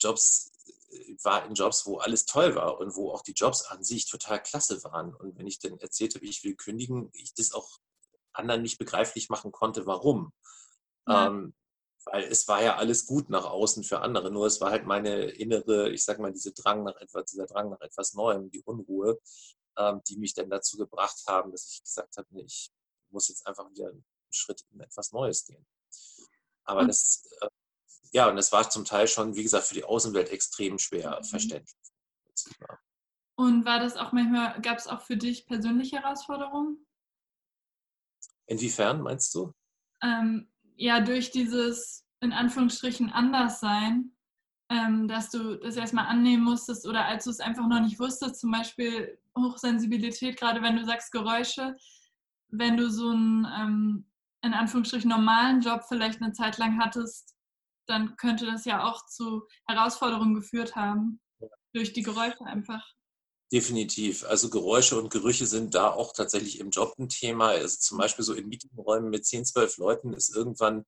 Jobs, 0.00 0.52
war 1.22 1.46
in 1.46 1.54
Jobs, 1.54 1.86
wo 1.86 1.98
alles 1.98 2.26
toll 2.26 2.54
war 2.54 2.78
und 2.78 2.96
wo 2.96 3.10
auch 3.10 3.22
die 3.22 3.32
Jobs 3.32 3.62
an 3.62 3.82
sich 3.82 4.08
total 4.08 4.42
klasse 4.42 4.82
waren. 4.84 5.14
Und 5.14 5.38
wenn 5.38 5.46
ich 5.46 5.58
dann 5.58 5.78
erzählt 5.78 6.14
habe, 6.14 6.24
ich 6.24 6.44
will 6.44 6.54
kündigen, 6.54 7.10
ich 7.12 7.34
das 7.34 7.52
auch 7.52 7.78
anderen 8.32 8.62
nicht 8.62 8.78
begreiflich 8.78 9.28
machen 9.28 9.52
konnte, 9.52 9.86
warum. 9.86 10.32
Ja. 11.06 11.26
Ähm, 11.26 11.54
weil 12.06 12.24
es 12.24 12.46
war 12.46 12.62
ja 12.62 12.76
alles 12.76 13.06
gut 13.06 13.30
nach 13.30 13.44
außen 13.44 13.82
für 13.82 14.00
andere, 14.00 14.30
nur 14.30 14.46
es 14.46 14.60
war 14.60 14.70
halt 14.70 14.86
meine 14.86 15.24
innere, 15.24 15.90
ich 15.90 16.04
sag 16.04 16.20
mal, 16.20 16.32
diese 16.32 16.52
Drang 16.52 16.84
nach 16.84 16.96
etwas, 16.96 17.24
dieser 17.24 17.46
Drang 17.46 17.68
nach 17.70 17.80
etwas 17.80 18.14
Neuem, 18.14 18.48
die 18.50 18.62
Unruhe, 18.62 19.18
ähm, 19.76 20.00
die 20.06 20.16
mich 20.16 20.32
dann 20.32 20.48
dazu 20.48 20.76
gebracht 20.76 21.24
haben, 21.26 21.50
dass 21.50 21.68
ich 21.68 21.82
gesagt 21.82 22.16
habe, 22.16 22.28
nee, 22.30 22.44
ich 22.44 22.70
muss 23.10 23.28
jetzt 23.28 23.44
einfach 23.46 23.68
wieder 23.70 23.88
einen 23.88 24.04
Schritt 24.30 24.64
in 24.70 24.80
etwas 24.80 25.12
Neues 25.12 25.44
gehen. 25.44 25.66
Aber 26.64 26.84
das, 26.84 27.28
äh, 27.40 27.48
ja, 28.12 28.28
und 28.28 28.38
es 28.38 28.52
war 28.52 28.68
zum 28.68 28.84
Teil 28.84 29.08
schon, 29.08 29.34
wie 29.34 29.42
gesagt, 29.42 29.64
für 29.64 29.74
die 29.74 29.84
Außenwelt 29.84 30.30
extrem 30.30 30.78
schwer 30.78 31.18
mhm. 31.20 31.24
verständlich. 31.24 31.76
Und 33.36 33.64
war 33.64 33.80
das 33.80 33.96
auch 33.96 34.12
manchmal, 34.12 34.60
gab 34.60 34.78
es 34.78 34.86
auch 34.86 35.02
für 35.02 35.16
dich 35.16 35.46
persönliche 35.46 36.00
Herausforderungen? 36.00 36.86
Inwiefern 38.46 39.02
meinst 39.02 39.34
du? 39.34 39.52
Ähm, 40.02 40.48
ja 40.76 41.00
durch 41.00 41.30
dieses 41.30 42.04
in 42.20 42.32
Anführungsstrichen 42.32 43.10
Anderssein, 43.10 44.12
ähm, 44.70 45.06
dass 45.06 45.30
du 45.30 45.56
das 45.56 45.76
erstmal 45.76 46.06
annehmen 46.06 46.44
musstest 46.44 46.86
oder 46.86 47.04
als 47.04 47.24
du 47.24 47.30
es 47.30 47.40
einfach 47.40 47.66
noch 47.66 47.80
nicht 47.80 48.00
wusstest, 48.00 48.40
zum 48.40 48.50
Beispiel 48.50 49.18
Hochsensibilität, 49.38 50.38
gerade 50.38 50.62
wenn 50.62 50.76
du 50.76 50.84
sagst 50.84 51.12
Geräusche, 51.12 51.76
wenn 52.48 52.76
du 52.76 52.90
so 52.90 53.10
einen 53.10 53.46
ähm, 53.58 54.06
in 54.42 54.54
Anführungsstrichen 54.54 55.10
normalen 55.10 55.60
Job 55.60 55.84
vielleicht 55.86 56.22
eine 56.22 56.32
Zeit 56.32 56.58
lang 56.58 56.80
hattest, 56.80 57.35
dann 57.86 58.16
könnte 58.16 58.46
das 58.46 58.64
ja 58.64 58.84
auch 58.84 59.06
zu 59.06 59.46
Herausforderungen 59.66 60.34
geführt 60.34 60.76
haben, 60.76 61.20
durch 61.72 61.92
die 61.92 62.02
Geräusche 62.02 62.44
einfach. 62.44 62.82
Definitiv. 63.52 64.24
Also 64.24 64.50
Geräusche 64.50 64.98
und 64.98 65.10
Gerüche 65.10 65.46
sind 65.46 65.74
da 65.74 65.90
auch 65.90 66.12
tatsächlich 66.12 66.58
im 66.58 66.70
Job 66.70 66.94
ein 66.98 67.08
Thema. 67.08 67.48
Also 67.50 67.78
zum 67.78 67.98
Beispiel 67.98 68.24
so 68.24 68.34
in 68.34 68.48
Meetingräumen 68.48 69.08
mit 69.08 69.24
10, 69.24 69.44
12 69.44 69.76
Leuten 69.76 70.12
ist 70.12 70.34
irgendwann 70.34 70.84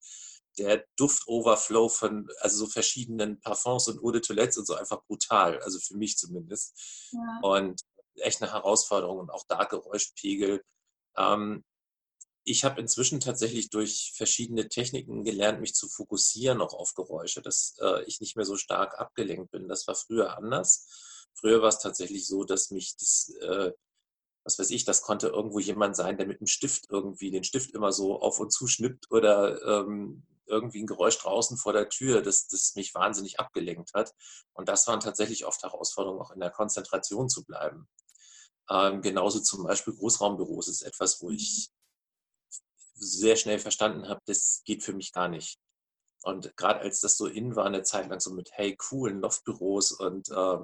der 0.58 0.84
Duftoverflow 0.96 1.88
von 1.88 2.28
also 2.40 2.64
so 2.64 2.66
verschiedenen 2.66 3.40
Parfums 3.40 3.86
und 3.86 4.02
Eau 4.02 4.10
de 4.10 4.20
Toilettes 4.20 4.58
und 4.58 4.66
so 4.66 4.74
einfach 4.74 5.04
brutal. 5.04 5.60
Also 5.60 5.78
für 5.78 5.96
mich 5.96 6.18
zumindest. 6.18 7.12
Ja. 7.12 7.38
Und 7.42 7.80
echt 8.16 8.42
eine 8.42 8.52
Herausforderung 8.52 9.18
und 9.18 9.30
auch 9.30 9.44
da 9.46 9.62
Geräuschpegel. 9.62 10.64
Ähm, 11.16 11.64
ich 12.50 12.64
habe 12.64 12.80
inzwischen 12.80 13.20
tatsächlich 13.20 13.70
durch 13.70 14.12
verschiedene 14.16 14.68
Techniken 14.68 15.24
gelernt, 15.24 15.60
mich 15.60 15.74
zu 15.74 15.88
fokussieren 15.88 16.60
auch 16.60 16.74
auf 16.74 16.94
Geräusche, 16.94 17.42
dass 17.42 17.76
äh, 17.80 18.04
ich 18.04 18.20
nicht 18.20 18.36
mehr 18.36 18.44
so 18.44 18.56
stark 18.56 18.98
abgelenkt 18.98 19.50
bin. 19.50 19.68
Das 19.68 19.86
war 19.86 19.94
früher 19.94 20.36
anders 20.36 20.86
Früher 21.40 21.62
war 21.62 21.68
es 21.68 21.78
tatsächlich 21.78 22.26
so, 22.26 22.44
dass 22.44 22.70
mich 22.70 22.96
das, 22.96 23.32
äh, 23.40 23.72
was 24.44 24.58
weiß 24.58 24.70
ich, 24.70 24.84
das 24.84 25.02
konnte 25.02 25.28
irgendwo 25.28 25.60
jemand 25.60 25.94
sein, 25.94 26.16
der 26.16 26.26
mit 26.26 26.40
einem 26.40 26.46
Stift 26.46 26.86
irgendwie 26.90 27.30
den 27.30 27.44
Stift 27.44 27.74
immer 27.74 27.92
so 27.92 28.20
auf 28.20 28.40
und 28.40 28.52
zu 28.52 28.66
schnippt 28.66 29.10
oder 29.10 29.62
ähm, 29.62 30.26
irgendwie 30.46 30.82
ein 30.82 30.86
Geräusch 30.86 31.18
draußen 31.18 31.56
vor 31.56 31.72
der 31.72 31.88
Tür, 31.90 32.22
das, 32.22 32.48
das 32.48 32.74
mich 32.74 32.94
wahnsinnig 32.94 33.38
abgelenkt 33.38 33.92
hat. 33.94 34.14
Und 34.54 34.68
das 34.68 34.86
waren 34.86 35.00
tatsächlich 35.00 35.44
oft 35.44 35.62
Herausforderungen, 35.62 36.20
auch 36.20 36.32
in 36.32 36.40
der 36.40 36.50
Konzentration 36.50 37.28
zu 37.28 37.44
bleiben. 37.44 37.86
Ähm, 38.70 39.00
genauso 39.00 39.40
zum 39.40 39.64
Beispiel 39.64 39.94
Großraumbüros 39.94 40.68
ist 40.68 40.82
etwas, 40.82 41.22
wo 41.22 41.30
ich 41.30 41.70
sehr 42.98 43.36
schnell 43.36 43.58
verstanden 43.58 44.08
habe, 44.08 44.20
das 44.26 44.62
geht 44.64 44.82
für 44.82 44.92
mich 44.92 45.12
gar 45.12 45.28
nicht. 45.28 45.58
Und 46.22 46.56
gerade 46.56 46.80
als 46.80 47.00
das 47.00 47.16
so 47.16 47.26
in 47.26 47.54
war, 47.56 47.66
eine 47.66 47.82
Zeit 47.82 48.08
lang 48.08 48.20
so 48.20 48.32
mit, 48.32 48.50
hey, 48.52 48.76
coolen 48.76 49.20
Loftbüros 49.20 49.92
und 49.92 50.28
äh, 50.30 50.58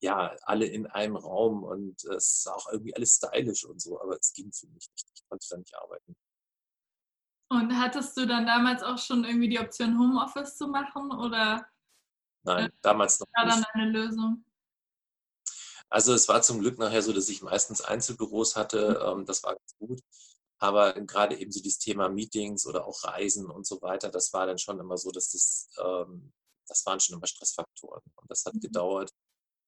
ja, 0.00 0.36
alle 0.42 0.66
in 0.66 0.86
einem 0.86 1.16
Raum 1.16 1.64
und 1.64 2.04
es 2.04 2.38
ist 2.38 2.48
auch 2.48 2.70
irgendwie 2.70 2.94
alles 2.94 3.16
stylisch 3.16 3.64
und 3.64 3.80
so, 3.80 4.00
aber 4.00 4.16
es 4.16 4.32
ging 4.32 4.52
für 4.52 4.68
mich 4.68 4.88
nicht. 4.92 5.06
Ich 5.14 5.28
konnte 5.28 5.46
da 5.50 5.56
nicht 5.56 5.74
arbeiten. 5.74 6.16
Und 7.50 7.76
hattest 7.78 8.16
du 8.16 8.26
dann 8.26 8.46
damals 8.46 8.82
auch 8.82 8.98
schon 8.98 9.24
irgendwie 9.24 9.48
die 9.48 9.58
Option, 9.58 9.98
Homeoffice 9.98 10.56
zu 10.56 10.68
machen 10.68 11.10
oder? 11.10 11.66
Nein, 12.42 12.66
äh, 12.66 12.72
damals 12.82 13.18
noch 13.18 13.26
war 13.34 13.46
nicht. 13.46 13.56
War 13.56 13.62
dann 13.62 13.82
eine 13.82 13.90
Lösung? 13.90 14.44
Also 15.90 16.12
es 16.12 16.28
war 16.28 16.42
zum 16.42 16.60
Glück 16.60 16.78
nachher 16.78 17.02
so, 17.02 17.12
dass 17.12 17.28
ich 17.30 17.42
meistens 17.42 17.80
Einzelbüros 17.80 18.56
hatte. 18.56 19.00
Mhm. 19.00 19.20
Ähm, 19.20 19.26
das 19.26 19.42
war 19.42 19.54
ganz 19.54 19.76
gut. 19.78 20.00
Aber 20.58 20.92
gerade 20.94 21.38
eben 21.38 21.52
so 21.52 21.60
dieses 21.60 21.78
Thema 21.78 22.08
Meetings 22.08 22.66
oder 22.66 22.86
auch 22.86 23.04
Reisen 23.04 23.48
und 23.50 23.66
so 23.66 23.80
weiter, 23.80 24.10
das 24.10 24.32
war 24.32 24.46
dann 24.46 24.58
schon 24.58 24.80
immer 24.80 24.96
so, 24.96 25.10
dass 25.10 25.30
das, 25.30 25.70
ähm, 25.78 26.32
das 26.66 26.84
waren 26.84 27.00
schon 27.00 27.16
immer 27.16 27.26
Stressfaktoren. 27.26 28.02
Und 28.16 28.30
das 28.30 28.44
hat 28.44 28.54
mhm. 28.54 28.60
gedauert, 28.60 29.12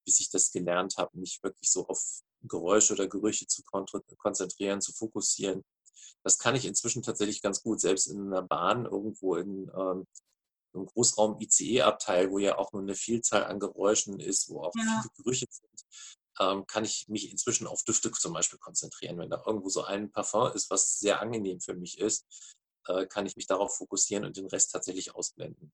bis 0.05 0.21
ich 0.21 0.31
das 0.31 0.51
gelernt 0.51 0.97
habe, 0.97 1.17
mich 1.19 1.41
wirklich 1.43 1.71
so 1.71 1.87
auf 1.87 2.23
Geräusche 2.43 2.95
oder 2.95 3.07
Gerüche 3.07 3.47
zu 3.47 3.63
konzentrieren, 3.63 4.81
zu 4.81 4.93
fokussieren. 4.93 5.65
Das 6.23 6.39
kann 6.39 6.57
ich 6.57 6.65
inzwischen 6.65 7.03
tatsächlich 7.03 7.43
ganz 7.43 7.63
gut, 7.63 7.81
selbst 7.81 8.07
in 8.07 8.27
einer 8.27 8.43
Bahn 8.43 8.87
irgendwo 8.87 9.37
in 9.37 9.71
ähm, 9.75 10.07
einem 10.73 10.87
Großraum-ICE-Abteil, 10.87 12.31
wo 12.31 12.39
ja 12.39 12.59
auch 12.59 12.73
nur 12.73 12.83
eine 12.83 12.95
Vielzahl 12.95 13.45
an 13.45 13.61
Geräuschen 13.61 14.21
ist, 14.21 14.49
wo 14.49 14.63
auch 14.63 14.75
ja. 14.77 15.03
viele 15.03 15.15
Gerüche 15.17 15.47
sind, 15.51 15.85
ähm, 16.41 16.67
kann 16.67 16.85
ich 16.85 17.07
mich 17.09 17.31
inzwischen 17.31 17.67
auf 17.67 17.85
Düfte 17.85 18.11
zum 18.11 18.33
Beispiel 18.33 18.59
konzentrieren. 18.59 19.19
Wenn 19.19 19.31
da 19.31 19.43
irgendwo 19.47 19.69
so 19.69 19.85
ein 19.85 20.11
Parfum 20.11 20.51
ist, 20.53 20.71
was 20.71 20.99
sehr 20.99 21.21
angenehm 21.21 21.61
für 21.61 21.75
mich 21.75 21.99
ist, 21.99 22.57
äh, 22.87 23.07
kann 23.07 23.27
ich 23.27 23.37
mich 23.37 23.47
darauf 23.47 23.77
fokussieren 23.77 24.25
und 24.25 24.37
den 24.37 24.47
Rest 24.47 24.73
tatsächlich 24.73 25.15
ausblenden. 25.15 25.73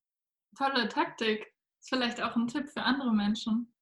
Tolle 0.56 0.88
Taktik. 0.88 1.46
Ist 1.80 1.90
vielleicht 1.90 2.20
auch 2.20 2.34
ein 2.34 2.48
Tipp 2.48 2.68
für 2.68 2.82
andere 2.82 3.12
Menschen. 3.12 3.72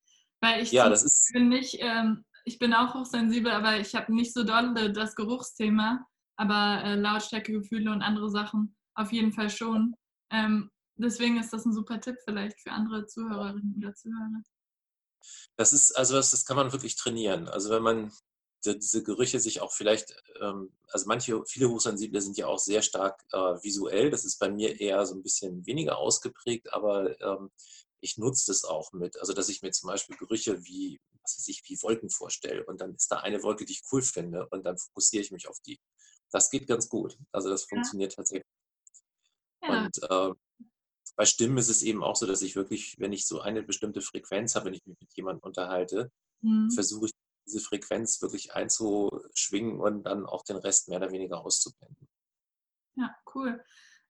Weil 0.40 0.62
ich 0.62 0.72
ja, 0.72 0.88
das 0.90 1.04
ist 1.04 1.30
bin 1.32 1.48
nicht, 1.48 1.78
ähm, 1.80 2.24
ich 2.44 2.58
bin 2.58 2.74
auch 2.74 2.94
hochsensibel, 2.94 3.50
aber 3.50 3.78
ich 3.78 3.94
habe 3.94 4.14
nicht 4.14 4.34
so 4.34 4.44
dolle 4.44 4.92
das 4.92 5.14
Geruchsthema, 5.14 6.06
aber 6.36 6.82
äh, 6.84 6.96
Lautstärke, 6.96 7.52
Gefühle 7.52 7.90
und 7.90 8.02
andere 8.02 8.30
Sachen 8.30 8.76
auf 8.94 9.12
jeden 9.12 9.32
Fall 9.32 9.48
schon. 9.48 9.94
Ähm, 10.30 10.70
deswegen 10.96 11.38
ist 11.38 11.52
das 11.52 11.64
ein 11.64 11.72
super 11.72 12.00
Tipp 12.00 12.16
vielleicht 12.24 12.60
für 12.60 12.72
andere 12.72 13.06
Zuhörerinnen 13.06 13.76
oder 13.78 13.94
Zuhörer. 13.94 14.42
Das 15.56 15.72
ist, 15.72 15.92
also 15.92 16.14
das, 16.14 16.30
das 16.30 16.44
kann 16.44 16.56
man 16.56 16.72
wirklich 16.72 16.96
trainieren. 16.96 17.48
Also 17.48 17.70
wenn 17.70 17.82
man 17.82 18.12
diese 18.64 19.02
Gerüche 19.02 19.40
sich 19.40 19.60
auch 19.60 19.72
vielleicht, 19.72 20.14
ähm, 20.40 20.72
also 20.88 21.06
manche, 21.06 21.44
viele 21.46 21.68
Hochsensible 21.68 22.20
sind 22.20 22.38
ja 22.38 22.46
auch 22.46 22.58
sehr 22.58 22.82
stark 22.82 23.22
äh, 23.32 23.62
visuell. 23.62 24.10
Das 24.10 24.24
ist 24.24 24.38
bei 24.38 24.50
mir 24.50 24.80
eher 24.80 25.04
so 25.06 25.14
ein 25.14 25.22
bisschen 25.22 25.66
weniger 25.66 25.98
ausgeprägt, 25.98 26.72
aber 26.72 27.20
ähm, 27.20 27.50
ich 28.00 28.16
nutze 28.18 28.46
das 28.50 28.64
auch 28.64 28.92
mit. 28.92 29.18
Also 29.18 29.32
dass 29.32 29.48
ich 29.48 29.62
mir 29.62 29.70
zum 29.70 29.88
Beispiel 29.88 30.16
Gerüche 30.16 30.64
wie, 30.64 31.00
was 31.22 31.38
weiß 31.38 31.48
ich, 31.48 31.62
wie 31.68 31.80
Wolken 31.82 32.10
vorstelle 32.10 32.64
und 32.66 32.80
dann 32.80 32.94
ist 32.94 33.10
da 33.10 33.18
eine 33.18 33.42
Wolke, 33.42 33.64
die 33.64 33.72
ich 33.72 33.82
cool 33.92 34.02
finde 34.02 34.46
und 34.50 34.64
dann 34.64 34.78
fokussiere 34.78 35.22
ich 35.22 35.30
mich 35.30 35.48
auf 35.48 35.58
die. 35.60 35.78
Das 36.30 36.50
geht 36.50 36.66
ganz 36.66 36.88
gut. 36.88 37.16
Also 37.32 37.48
das 37.50 37.64
funktioniert 37.64 38.12
ja. 38.12 38.16
tatsächlich. 38.16 38.48
Ja. 39.62 39.84
Und 39.84 40.02
äh, 40.02 40.64
bei 41.16 41.24
Stimmen 41.24 41.58
ist 41.58 41.68
es 41.68 41.82
eben 41.82 42.02
auch 42.02 42.16
so, 42.16 42.26
dass 42.26 42.42
ich 42.42 42.56
wirklich, 42.56 42.96
wenn 42.98 43.12
ich 43.12 43.26
so 43.26 43.40
eine 43.40 43.62
bestimmte 43.62 44.00
Frequenz 44.00 44.54
habe, 44.54 44.66
wenn 44.66 44.74
ich 44.74 44.84
mich 44.86 44.98
mit 45.00 45.12
jemandem 45.14 45.42
unterhalte, 45.42 46.10
mhm. 46.40 46.70
versuche 46.70 47.06
ich 47.06 47.12
diese 47.46 47.60
Frequenz 47.60 48.20
wirklich 48.22 48.54
einzuschwingen 48.54 49.80
und 49.80 50.04
dann 50.04 50.26
auch 50.26 50.42
den 50.44 50.56
Rest 50.56 50.88
mehr 50.88 50.98
oder 50.98 51.12
weniger 51.12 51.44
auszublenden. 51.44 52.08
Ja, 52.96 53.14
cool. 53.34 53.62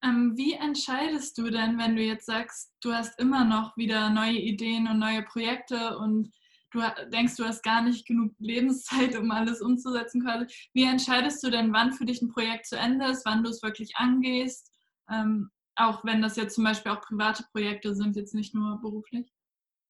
Ähm, 0.02 0.36
wie 0.36 0.52
entscheidest 0.52 1.38
du 1.38 1.50
denn, 1.50 1.78
wenn 1.78 1.96
du 1.96 2.02
jetzt 2.02 2.26
sagst, 2.26 2.72
du 2.80 2.92
hast 2.92 3.18
immer 3.18 3.44
noch 3.44 3.76
wieder 3.76 4.10
neue 4.10 4.38
Ideen 4.38 4.86
und 4.86 4.98
neue 4.98 5.22
Projekte 5.22 5.96
und 5.98 6.30
du 6.70 6.80
denkst, 7.10 7.36
du 7.36 7.44
hast 7.44 7.62
gar 7.62 7.82
nicht 7.82 8.06
genug 8.06 8.34
Lebenszeit, 8.38 9.16
um 9.16 9.30
alles 9.30 9.62
umzusetzen 9.62 10.22
quasi. 10.22 10.46
Wie 10.74 10.84
entscheidest 10.84 11.42
du 11.42 11.50
denn, 11.50 11.72
wann 11.72 11.92
für 11.92 12.04
dich 12.04 12.20
ein 12.20 12.28
Projekt 12.28 12.66
zu 12.66 12.76
Ende 12.76 13.06
ist, 13.06 13.24
wann 13.24 13.42
du 13.42 13.50
es 13.50 13.62
wirklich 13.62 13.96
angehst? 13.96 14.70
Ähm, 15.10 15.50
auch 15.76 16.04
wenn 16.04 16.22
das 16.22 16.36
jetzt 16.36 16.54
zum 16.54 16.64
Beispiel 16.64 16.92
auch 16.92 17.00
private 17.00 17.44
Projekte 17.52 17.94
sind, 17.94 18.16
jetzt 18.16 18.34
nicht 18.34 18.54
nur 18.54 18.80
beruflich? 18.80 19.32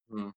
Hm. 0.09 0.33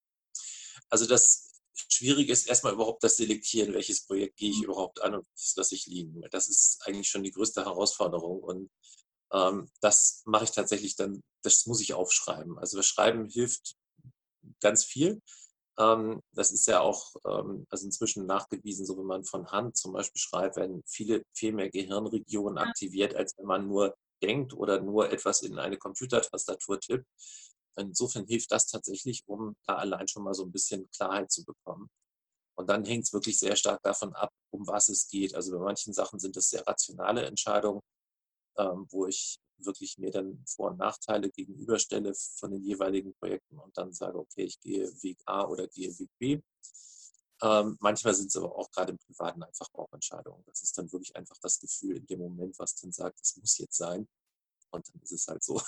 Also 0.90 1.06
das 1.06 1.48
Schwierige 1.74 2.32
ist 2.32 2.48
erstmal 2.48 2.72
überhaupt 2.72 3.04
das 3.04 3.16
Selektieren, 3.16 3.72
welches 3.72 4.04
Projekt 4.04 4.36
gehe 4.36 4.50
ich 4.50 4.58
mhm. 4.58 4.64
überhaupt 4.64 5.00
an 5.00 5.14
und 5.14 5.26
was 5.34 5.54
lasse 5.56 5.74
ich 5.74 5.86
liegen. 5.86 6.22
Das 6.30 6.48
ist 6.48 6.80
eigentlich 6.86 7.08
schon 7.08 7.22
die 7.22 7.30
größte 7.30 7.64
Herausforderung 7.64 8.40
und 8.40 8.70
ähm, 9.32 9.70
das 9.80 10.22
mache 10.24 10.44
ich 10.44 10.50
tatsächlich 10.50 10.96
dann, 10.96 11.22
das 11.42 11.66
muss 11.66 11.80
ich 11.80 11.94
aufschreiben. 11.94 12.58
Also 12.58 12.76
das 12.76 12.86
Schreiben 12.86 13.28
hilft 13.28 13.76
ganz 14.60 14.84
viel. 14.84 15.20
Ähm, 15.78 16.20
das 16.32 16.50
ist 16.50 16.66
ja 16.66 16.80
auch 16.80 17.14
ähm, 17.26 17.66
also 17.70 17.86
inzwischen 17.86 18.26
nachgewiesen, 18.26 18.86
so 18.86 18.98
wenn 18.98 19.06
man 19.06 19.24
von 19.24 19.50
Hand 19.50 19.76
zum 19.76 19.92
Beispiel 19.92 20.20
schreibt, 20.20 20.56
werden 20.56 20.82
viele 20.86 21.22
viel 21.32 21.52
mehr 21.52 21.70
Gehirnregionen 21.70 22.58
aktiviert, 22.58 23.14
als 23.14 23.36
wenn 23.38 23.46
man 23.46 23.68
nur 23.68 23.94
denkt 24.22 24.52
oder 24.54 24.80
nur 24.80 25.10
etwas 25.10 25.42
in 25.42 25.58
eine 25.58 25.76
Computertastatur 25.76 26.80
tippt. 26.80 27.06
Insofern 27.76 28.26
hilft 28.26 28.50
das 28.50 28.66
tatsächlich, 28.66 29.22
um 29.26 29.56
da 29.66 29.76
allein 29.76 30.08
schon 30.08 30.24
mal 30.24 30.34
so 30.34 30.44
ein 30.44 30.52
bisschen 30.52 30.90
Klarheit 30.90 31.30
zu 31.30 31.44
bekommen. 31.44 31.88
Und 32.56 32.68
dann 32.68 32.84
hängt 32.84 33.04
es 33.04 33.12
wirklich 33.12 33.38
sehr 33.38 33.54
stark 33.54 33.80
davon 33.84 34.12
ab, 34.14 34.32
um 34.50 34.66
was 34.66 34.88
es 34.88 35.08
geht. 35.08 35.34
Also 35.34 35.56
bei 35.56 35.64
manchen 35.64 35.92
Sachen 35.92 36.18
sind 36.18 36.36
es 36.36 36.50
sehr 36.50 36.66
rationale 36.66 37.24
Entscheidungen, 37.24 37.80
ähm, 38.56 38.86
wo 38.90 39.06
ich 39.06 39.38
wirklich 39.58 39.98
mir 39.98 40.10
dann 40.10 40.44
Vor- 40.46 40.70
und 40.70 40.78
Nachteile 40.78 41.30
gegenüberstelle 41.30 42.14
von 42.14 42.50
den 42.50 42.62
jeweiligen 42.62 43.14
Projekten 43.14 43.58
und 43.58 43.76
dann 43.78 43.92
sage, 43.92 44.18
okay, 44.18 44.44
ich 44.44 44.60
gehe 44.60 44.90
Weg 45.02 45.18
A 45.26 45.46
oder 45.46 45.68
gehe 45.68 45.96
Weg 45.98 46.10
B. 46.18 46.40
Ähm, 47.42 47.76
manchmal 47.80 48.14
sind 48.14 48.28
es 48.28 48.36
aber 48.36 48.56
auch 48.56 48.70
gerade 48.70 48.92
im 48.92 48.98
Privaten 48.98 49.42
einfach 49.42 49.68
Bauchentscheidungen. 49.70 50.42
Das 50.46 50.62
ist 50.62 50.76
dann 50.76 50.90
wirklich 50.92 51.14
einfach 51.14 51.36
das 51.40 51.60
Gefühl 51.60 51.96
in 51.96 52.06
dem 52.06 52.20
Moment, 52.20 52.58
was 52.58 52.74
dann 52.76 52.92
sagt, 52.92 53.20
es 53.20 53.36
muss 53.36 53.58
jetzt 53.58 53.76
sein. 53.76 54.08
Und 54.70 54.88
dann 54.88 55.00
ist 55.02 55.12
es 55.12 55.28
halt 55.28 55.42
so. 55.42 55.60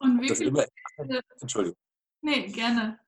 Und 0.00 0.20
wie 0.20 0.28
das 0.28 0.40
immer, 0.40 0.66
Entschuldigung. 1.40 1.78
Nee, 2.22 2.48
gerne. 2.48 3.00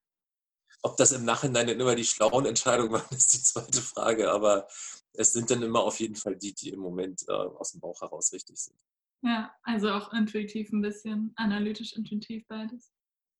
Ob 0.82 0.96
das 0.96 1.12
im 1.12 1.24
Nachhinein 1.24 1.66
dann 1.66 1.78
immer 1.78 1.94
die 1.94 2.04
schlauen 2.04 2.46
Entscheidungen 2.46 2.92
waren, 2.92 3.06
ist 3.16 3.34
die 3.34 3.42
zweite 3.42 3.80
Frage. 3.80 4.30
Aber 4.30 4.66
es 5.12 5.32
sind 5.32 5.50
dann 5.50 5.62
immer 5.62 5.80
auf 5.80 6.00
jeden 6.00 6.16
Fall 6.16 6.36
die, 6.36 6.54
die 6.54 6.70
im 6.70 6.80
Moment 6.80 7.22
äh, 7.28 7.32
aus 7.32 7.72
dem 7.72 7.80
Bauch 7.80 8.00
heraus 8.00 8.32
richtig 8.32 8.58
sind. 8.58 8.78
Ja, 9.22 9.54
also 9.62 9.90
auch 9.90 10.12
intuitiv 10.12 10.72
ein 10.72 10.82
bisschen, 10.82 11.32
analytisch 11.36 11.92
intuitiv 11.92 12.46
beides. 12.48 12.92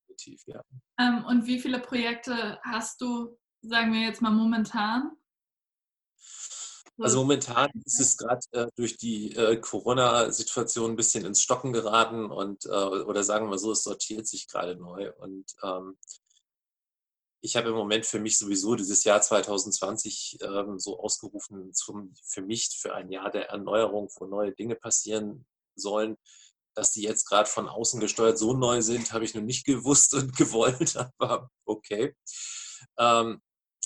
Intuitiv, 0.06 0.46
ja. 0.46 0.62
Ähm, 0.98 1.24
und 1.24 1.46
wie 1.46 1.58
viele 1.58 1.80
Projekte 1.80 2.60
hast 2.62 3.00
du 3.00 3.36
sagen 3.62 3.92
wir 3.92 4.00
jetzt 4.00 4.22
mal 4.22 4.30
momentan? 4.30 5.12
Also 6.98 7.18
momentan 7.18 7.70
ist 7.84 8.00
es 8.00 8.16
gerade 8.16 8.40
äh, 8.52 8.66
durch 8.76 8.96
die 8.96 9.34
äh, 9.34 9.56
Corona-Situation 9.56 10.92
ein 10.92 10.96
bisschen 10.96 11.24
ins 11.24 11.42
Stocken 11.42 11.72
geraten 11.72 12.30
und 12.30 12.66
äh, 12.66 12.68
oder 12.68 13.24
sagen 13.24 13.50
wir 13.50 13.58
so, 13.58 13.72
es 13.72 13.82
sortiert 13.82 14.26
sich 14.26 14.46
gerade 14.46 14.76
neu. 14.76 15.10
Und 15.18 15.46
ähm, 15.62 15.96
ich 17.40 17.56
habe 17.56 17.70
im 17.70 17.74
Moment 17.74 18.06
für 18.06 18.20
mich 18.20 18.38
sowieso 18.38 18.76
dieses 18.76 19.04
Jahr 19.04 19.20
2020 19.20 20.38
ähm, 20.42 20.78
so 20.78 21.00
ausgerufen 21.00 21.72
zum, 21.72 22.14
für 22.24 22.42
mich 22.42 22.68
für 22.80 22.94
ein 22.94 23.10
Jahr 23.10 23.30
der 23.30 23.48
Erneuerung, 23.48 24.08
wo 24.16 24.26
neue 24.26 24.52
Dinge 24.52 24.76
passieren 24.76 25.46
sollen. 25.74 26.16
Dass 26.74 26.92
die 26.92 27.02
jetzt 27.02 27.26
gerade 27.26 27.48
von 27.48 27.68
außen 27.68 28.00
gesteuert 28.00 28.38
so 28.38 28.54
neu 28.54 28.80
sind, 28.80 29.12
habe 29.12 29.24
ich 29.24 29.34
noch 29.34 29.42
nicht 29.42 29.66
gewusst 29.66 30.14
und 30.14 30.36
gewollt, 30.36 30.96
aber 31.18 31.50
okay. 31.64 32.14
Ähm, 32.98 33.40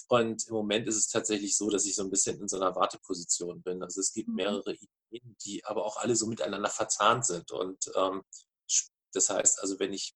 und 0.08 0.46
im 0.46 0.54
Moment 0.54 0.86
ist 0.86 0.96
es 0.96 1.08
tatsächlich 1.08 1.56
so, 1.56 1.68
dass 1.68 1.84
ich 1.84 1.96
so 1.96 2.02
ein 2.02 2.10
bisschen 2.10 2.40
in 2.40 2.48
so 2.48 2.56
einer 2.56 2.76
Warteposition 2.76 3.62
bin. 3.62 3.82
Also 3.82 4.00
es 4.00 4.12
gibt 4.12 4.28
mhm. 4.28 4.36
mehrere 4.36 4.74
Ideen, 4.74 5.36
die 5.44 5.64
aber 5.64 5.84
auch 5.84 5.96
alle 5.96 6.14
so 6.14 6.26
miteinander 6.26 6.70
verzahnt 6.70 7.26
sind. 7.26 7.50
Und 7.50 7.90
ähm, 7.96 8.22
das 9.12 9.30
heißt, 9.30 9.60
also 9.60 9.78
wenn 9.80 9.92
ich 9.92 10.14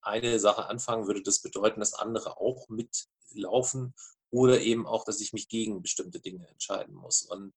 eine 0.00 0.40
Sache 0.40 0.66
anfangen 0.66 1.06
würde, 1.06 1.22
das 1.22 1.40
bedeuten, 1.40 1.80
dass 1.80 1.94
andere 1.94 2.38
auch 2.38 2.68
mitlaufen 2.68 3.94
oder 4.30 4.60
eben 4.60 4.86
auch, 4.86 5.04
dass 5.04 5.20
ich 5.20 5.32
mich 5.32 5.48
gegen 5.48 5.82
bestimmte 5.82 6.20
Dinge 6.20 6.48
entscheiden 6.48 6.94
muss. 6.94 7.22
Und 7.22 7.54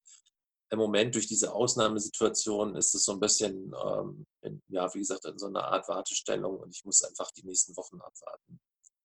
im 0.69 0.79
Moment 0.79 1.15
durch 1.15 1.27
diese 1.27 1.53
Ausnahmesituation 1.53 2.75
ist 2.75 2.93
es 2.95 3.03
so 3.03 3.13
ein 3.13 3.19
bisschen, 3.19 3.73
ähm, 3.83 4.25
in, 4.41 4.61
ja, 4.69 4.93
wie 4.93 4.99
gesagt, 4.99 5.25
in 5.25 5.37
so 5.37 5.47
einer 5.47 5.65
Art 5.65 5.87
Wartestellung 5.89 6.59
und 6.59 6.73
ich 6.73 6.85
muss 6.85 7.03
einfach 7.03 7.31
die 7.31 7.45
nächsten 7.45 7.75
Wochen 7.75 7.99
abwarten. 7.99 8.59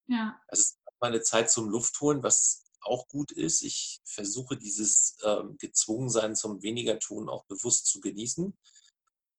Ja. 0.07 0.41
Es 0.49 0.61
ist 0.61 0.79
meine 1.01 1.23
Zeit 1.23 1.51
zum 1.51 1.69
Luftholen, 1.69 2.23
was 2.23 2.66
auch 2.87 3.09
gut 3.09 3.33
ist. 3.33 3.63
Ich 3.63 4.01
versuche 4.05 4.57
dieses 4.57 5.17
ähm, 5.25 5.57
Gezwungensein 5.59 6.35
zum 6.35 6.63
weniger 6.63 6.99
tun 6.99 7.29
auch 7.29 7.45
bewusst 7.45 7.87
zu 7.87 8.01
genießen. 8.01 8.57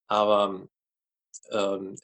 Aber 0.06 0.68
ähm, 1.50 1.96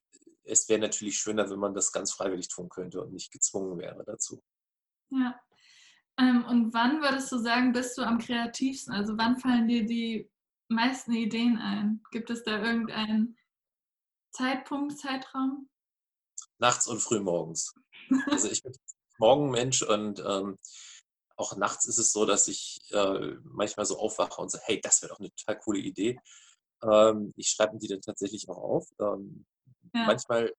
es 0.45 0.69
wäre 0.69 0.81
natürlich 0.81 1.19
schöner, 1.19 1.49
wenn 1.51 1.59
man 1.59 1.75
das 1.75 1.93
ganz 1.93 2.13
freiwillig 2.13 2.49
tun 2.49 2.69
könnte 2.69 3.03
und 3.03 3.13
nicht 3.13 3.33
gezwungen 3.33 3.79
wäre 3.79 4.05
dazu. 4.05 4.43
Ja. 5.11 5.41
Ähm, 6.19 6.45
und 6.45 6.75
wann 6.75 7.01
würdest 7.03 7.33
du 7.33 7.39
sagen, 7.39 7.73
bist 7.73 7.99
du 7.99 8.03
am 8.03 8.19
kreativsten? 8.19 8.95
Also 8.95 9.17
wann 9.17 9.39
fallen 9.39 9.69
dir 9.69 9.85
die 9.85 10.31
meisten 10.69 11.13
Ideen 11.13 11.59
ein? 11.59 12.03
Gibt 12.11 12.31
es 12.31 12.45
da 12.45 12.63
irgendeinen 12.63 13.37
Zeitpunkt, 14.31 14.99
Zeitraum? 14.99 15.69
Nachts 16.59 16.87
und 16.87 17.01
frühmorgens. 17.01 17.75
Also 18.27 18.51
ich 18.51 18.63
bin 18.63 18.73
Morgenmensch 19.19 19.83
und 19.83 20.21
ähm, 20.21 20.59
auch 21.37 21.57
nachts 21.57 21.87
ist 21.87 21.99
es 21.99 22.13
so, 22.13 22.25
dass 22.25 22.49
ich 22.49 22.81
äh, 22.91 23.35
manchmal 23.43 23.87
so 23.87 23.99
aufwache 23.99 24.41
und 24.41 24.51
so, 24.51 24.59
hey, 24.63 24.81
das 24.81 25.03
wäre 25.03 25.11
doch 25.11 25.21
eine 25.21 25.35
total 25.35 25.59
coole 25.59 25.81
Idee. 25.81 26.19
Ähm, 26.83 27.33
ich 27.37 27.49
schreibe 27.49 27.79
die 27.79 27.89
dann 27.89 28.01
tatsächlich 28.01 28.49
auch 28.49 28.59
auf. 28.59 28.89
Ähm, 29.01 29.47
ja. 29.95 30.07
Manchmal 30.07 30.53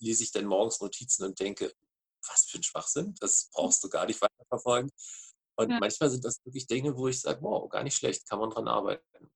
lese 0.00 0.22
ich 0.22 0.32
dann 0.32 0.46
morgens 0.46 0.80
Notizen 0.80 1.24
und 1.24 1.38
denke, 1.38 1.72
was 2.26 2.44
für 2.44 2.58
ein 2.58 2.62
Schwachsinn, 2.62 3.14
das 3.20 3.50
brauchst 3.52 3.82
du 3.84 3.88
gar 3.88 4.06
nicht 4.06 4.20
weiterverfolgen. 4.20 4.90
Und 5.56 5.70
ja. 5.70 5.78
manchmal 5.80 6.10
sind 6.10 6.24
das 6.24 6.44
wirklich 6.44 6.66
Dinge, 6.66 6.96
wo 6.96 7.08
ich 7.08 7.20
sage, 7.20 7.42
wow, 7.42 7.68
gar 7.68 7.82
nicht 7.82 7.96
schlecht, 7.96 8.28
kann 8.28 8.38
man 8.38 8.50
dran 8.50 8.68
arbeiten. 8.68 9.30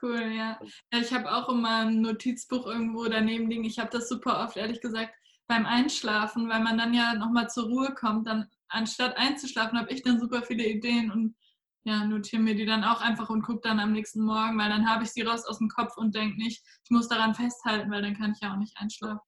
Cool, 0.00 0.20
ja. 0.20 0.60
ja 0.92 0.98
ich 0.98 1.12
habe 1.12 1.30
auch 1.30 1.48
immer 1.48 1.82
ein 1.82 2.00
Notizbuch 2.00 2.66
irgendwo 2.66 3.04
daneben 3.04 3.50
liegen. 3.50 3.64
Ich 3.64 3.78
habe 3.78 3.90
das 3.90 4.08
super 4.08 4.44
oft, 4.44 4.56
ehrlich 4.56 4.80
gesagt, 4.80 5.14
beim 5.46 5.66
Einschlafen, 5.66 6.48
weil 6.48 6.60
man 6.60 6.78
dann 6.78 6.94
ja 6.94 7.14
nochmal 7.14 7.50
zur 7.50 7.64
Ruhe 7.64 7.94
kommt. 7.94 8.26
Dann 8.26 8.48
anstatt 8.70 9.16
einzuschlafen, 9.16 9.78
habe 9.78 9.92
ich 9.92 10.02
dann 10.02 10.18
super 10.18 10.42
viele 10.42 10.66
Ideen 10.66 11.10
und 11.10 11.36
ja, 11.82 12.04
notiere 12.04 12.42
mir 12.42 12.54
die 12.54 12.66
dann 12.66 12.84
auch 12.84 13.00
einfach 13.00 13.30
und 13.30 13.42
gucke 13.42 13.62
dann 13.62 13.80
am 13.80 13.92
nächsten 13.92 14.22
Morgen, 14.22 14.58
weil 14.58 14.68
dann 14.68 14.88
habe 14.88 15.04
ich 15.04 15.12
sie 15.12 15.22
raus 15.22 15.46
aus 15.46 15.58
dem 15.58 15.68
Kopf 15.68 15.96
und 15.96 16.14
denke 16.14 16.36
nicht, 16.36 16.62
ich 16.84 16.90
muss 16.90 17.08
daran 17.08 17.34
festhalten, 17.34 17.90
weil 17.90 18.02
dann 18.02 18.16
kann 18.16 18.32
ich 18.32 18.40
ja 18.40 18.52
auch 18.52 18.58
nicht 18.58 18.76
einschlafen. 18.76 19.20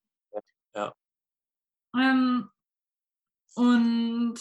Ja. 0.75 0.93
Ähm, 1.97 2.49
und 3.55 4.39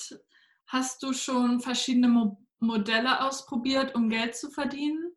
hast 0.68 1.04
du 1.04 1.14
schon 1.14 1.60
verschiedene 1.60 2.08
Mo 2.08 2.38
Modelle 2.64 3.22
ausprobiert, 3.22 3.96
um 3.96 4.08
Geld 4.08 4.36
zu 4.36 4.52
verdienen 4.52 5.16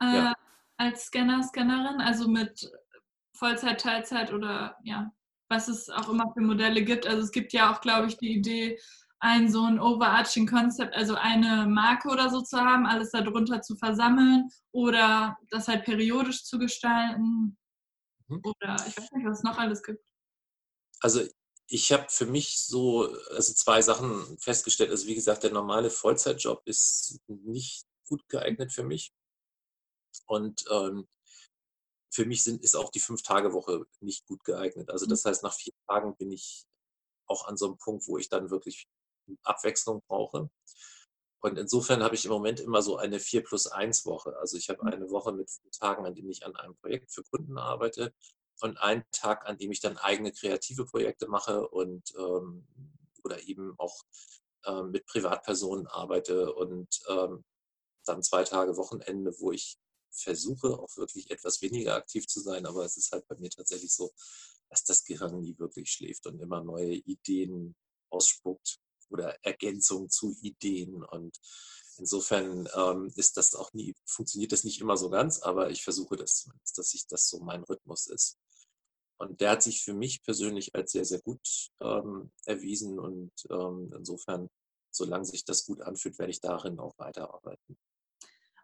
äh, 0.00 0.18
ja. 0.18 0.34
als 0.76 1.06
Scanner, 1.06 1.42
Scannerin? 1.42 2.00
Also 2.00 2.28
mit 2.28 2.70
Vollzeit, 3.32 3.80
Teilzeit 3.80 4.32
oder 4.32 4.76
ja, 4.84 5.10
was 5.48 5.66
es 5.66 5.90
auch 5.90 6.08
immer 6.08 6.32
für 6.32 6.42
Modelle 6.42 6.84
gibt. 6.84 7.04
Also 7.04 7.22
es 7.22 7.32
gibt 7.32 7.52
ja 7.52 7.72
auch, 7.72 7.80
glaube 7.80 8.06
ich, 8.06 8.18
die 8.18 8.36
Idee, 8.36 8.78
ein 9.18 9.50
so 9.50 9.62
ein 9.64 9.80
overarching 9.80 10.46
Concept, 10.46 10.94
also 10.94 11.14
eine 11.14 11.66
Marke 11.66 12.08
oder 12.08 12.30
so 12.30 12.42
zu 12.42 12.58
haben, 12.58 12.86
alles 12.86 13.10
darunter 13.10 13.62
zu 13.62 13.76
versammeln 13.76 14.50
oder 14.72 15.38
das 15.50 15.68
halt 15.68 15.84
periodisch 15.84 16.44
zu 16.44 16.58
gestalten. 16.58 17.56
Mhm. 18.28 18.42
Oder 18.44 18.76
ich 18.86 18.96
weiß 18.96 19.12
nicht, 19.12 19.26
was 19.26 19.38
es 19.38 19.44
noch 19.44 19.58
alles 19.58 19.82
gibt. 19.82 20.04
Also 21.00 21.22
ich 21.68 21.92
habe 21.92 22.06
für 22.08 22.26
mich 22.26 22.60
so 22.60 23.08
also 23.30 23.52
zwei 23.54 23.82
Sachen 23.82 24.38
festgestellt. 24.38 24.90
Also 24.90 25.06
wie 25.06 25.14
gesagt, 25.14 25.42
der 25.42 25.52
normale 25.52 25.90
Vollzeitjob 25.90 26.62
ist 26.64 27.20
nicht 27.26 27.86
gut 28.06 28.28
geeignet 28.28 28.72
für 28.72 28.84
mich. 28.84 29.12
Und 30.26 30.64
ähm, 30.70 31.08
für 32.10 32.24
mich 32.24 32.42
sind, 32.44 32.62
ist 32.62 32.76
auch 32.76 32.90
die 32.90 33.00
Fünf-Tage-Woche 33.00 33.86
nicht 34.00 34.26
gut 34.26 34.44
geeignet. 34.44 34.90
Also 34.90 35.06
mhm. 35.06 35.10
das 35.10 35.24
heißt, 35.24 35.42
nach 35.42 35.54
vier 35.54 35.72
Tagen 35.88 36.16
bin 36.16 36.32
ich 36.32 36.66
auch 37.26 37.46
an 37.46 37.56
so 37.56 37.66
einem 37.66 37.78
Punkt, 37.78 38.06
wo 38.06 38.18
ich 38.18 38.28
dann 38.28 38.50
wirklich 38.50 38.86
Abwechslung 39.42 40.02
brauche. 40.06 40.50
Und 41.40 41.58
insofern 41.58 42.02
habe 42.02 42.14
ich 42.14 42.24
im 42.24 42.32
Moment 42.32 42.60
immer 42.60 42.82
so 42.82 42.96
eine 42.96 43.20
4 43.20 43.44
plus 43.44 43.66
1 43.66 44.04
Woche. 44.06 44.36
Also 44.38 44.56
ich 44.56 44.68
habe 44.68 44.82
mhm. 44.82 44.92
eine 44.92 45.10
Woche 45.10 45.32
mit 45.32 45.48
Tagen, 45.78 46.04
an 46.04 46.14
denen 46.14 46.30
ich 46.30 46.44
an 46.44 46.56
einem 46.56 46.76
Projekt 46.76 47.12
für 47.12 47.22
Kunden 47.22 47.58
arbeite 47.58 48.12
und 48.60 48.78
einen 48.78 49.04
Tag, 49.12 49.46
an 49.46 49.58
dem 49.58 49.70
ich 49.70 49.80
dann 49.80 49.96
eigene 49.98 50.32
kreative 50.32 50.86
Projekte 50.86 51.28
mache 51.28 51.68
und 51.68 52.14
ähm, 52.18 52.66
oder 53.22 53.42
eben 53.42 53.74
auch 53.78 54.02
ähm, 54.64 54.90
mit 54.90 55.06
Privatpersonen 55.06 55.86
arbeite 55.86 56.52
und 56.54 56.88
ähm, 57.08 57.44
dann 58.04 58.22
zwei 58.22 58.44
Tage 58.44 58.76
Wochenende, 58.76 59.34
wo 59.38 59.52
ich 59.52 59.76
versuche 60.10 60.68
auch 60.78 60.96
wirklich 60.96 61.30
etwas 61.30 61.60
weniger 61.60 61.94
aktiv 61.94 62.26
zu 62.26 62.40
sein, 62.40 62.66
aber 62.66 62.84
es 62.84 62.96
ist 62.96 63.12
halt 63.12 63.26
bei 63.28 63.36
mir 63.36 63.50
tatsächlich 63.50 63.92
so, 63.92 64.12
dass 64.70 64.84
das 64.84 65.04
Gehirn 65.04 65.40
nie 65.40 65.58
wirklich 65.58 65.90
schläft 65.90 66.26
und 66.26 66.40
immer 66.40 66.62
neue 66.62 66.94
Ideen 66.94 67.76
ausspuckt 68.10 68.80
oder 69.10 69.36
Ergänzungen 69.42 70.10
zu 70.10 70.36
Ideen 70.40 71.04
und 71.04 71.38
insofern 71.98 72.68
ähm, 72.74 73.10
ist 73.16 73.36
das 73.36 73.54
auch 73.54 73.72
nie, 73.72 73.94
funktioniert 74.04 74.52
das 74.52 74.64
nicht 74.64 74.80
immer 74.80 74.96
so 74.96 75.10
ganz, 75.10 75.40
aber 75.40 75.70
ich 75.70 75.82
versuche 75.82 76.16
das 76.16 76.36
zumindest, 76.36 76.78
dass 76.78 76.90
sich 76.90 77.06
das 77.06 77.28
so 77.28 77.40
mein 77.40 77.64
Rhythmus 77.64 78.06
ist. 78.06 78.38
Und 79.18 79.40
der 79.40 79.52
hat 79.52 79.62
sich 79.62 79.82
für 79.82 79.94
mich 79.94 80.22
persönlich 80.22 80.74
als 80.74 80.92
sehr, 80.92 81.04
sehr 81.04 81.20
gut 81.20 81.40
ähm, 81.80 82.30
erwiesen 82.44 82.98
und 82.98 83.32
ähm, 83.50 83.92
insofern, 83.96 84.48
solange 84.90 85.24
sich 85.24 85.44
das 85.44 85.64
gut 85.64 85.80
anfühlt, 85.80 86.18
werde 86.18 86.30
ich 86.30 86.40
darin 86.40 86.78
auch 86.78 86.98
weiterarbeiten. 86.98 87.78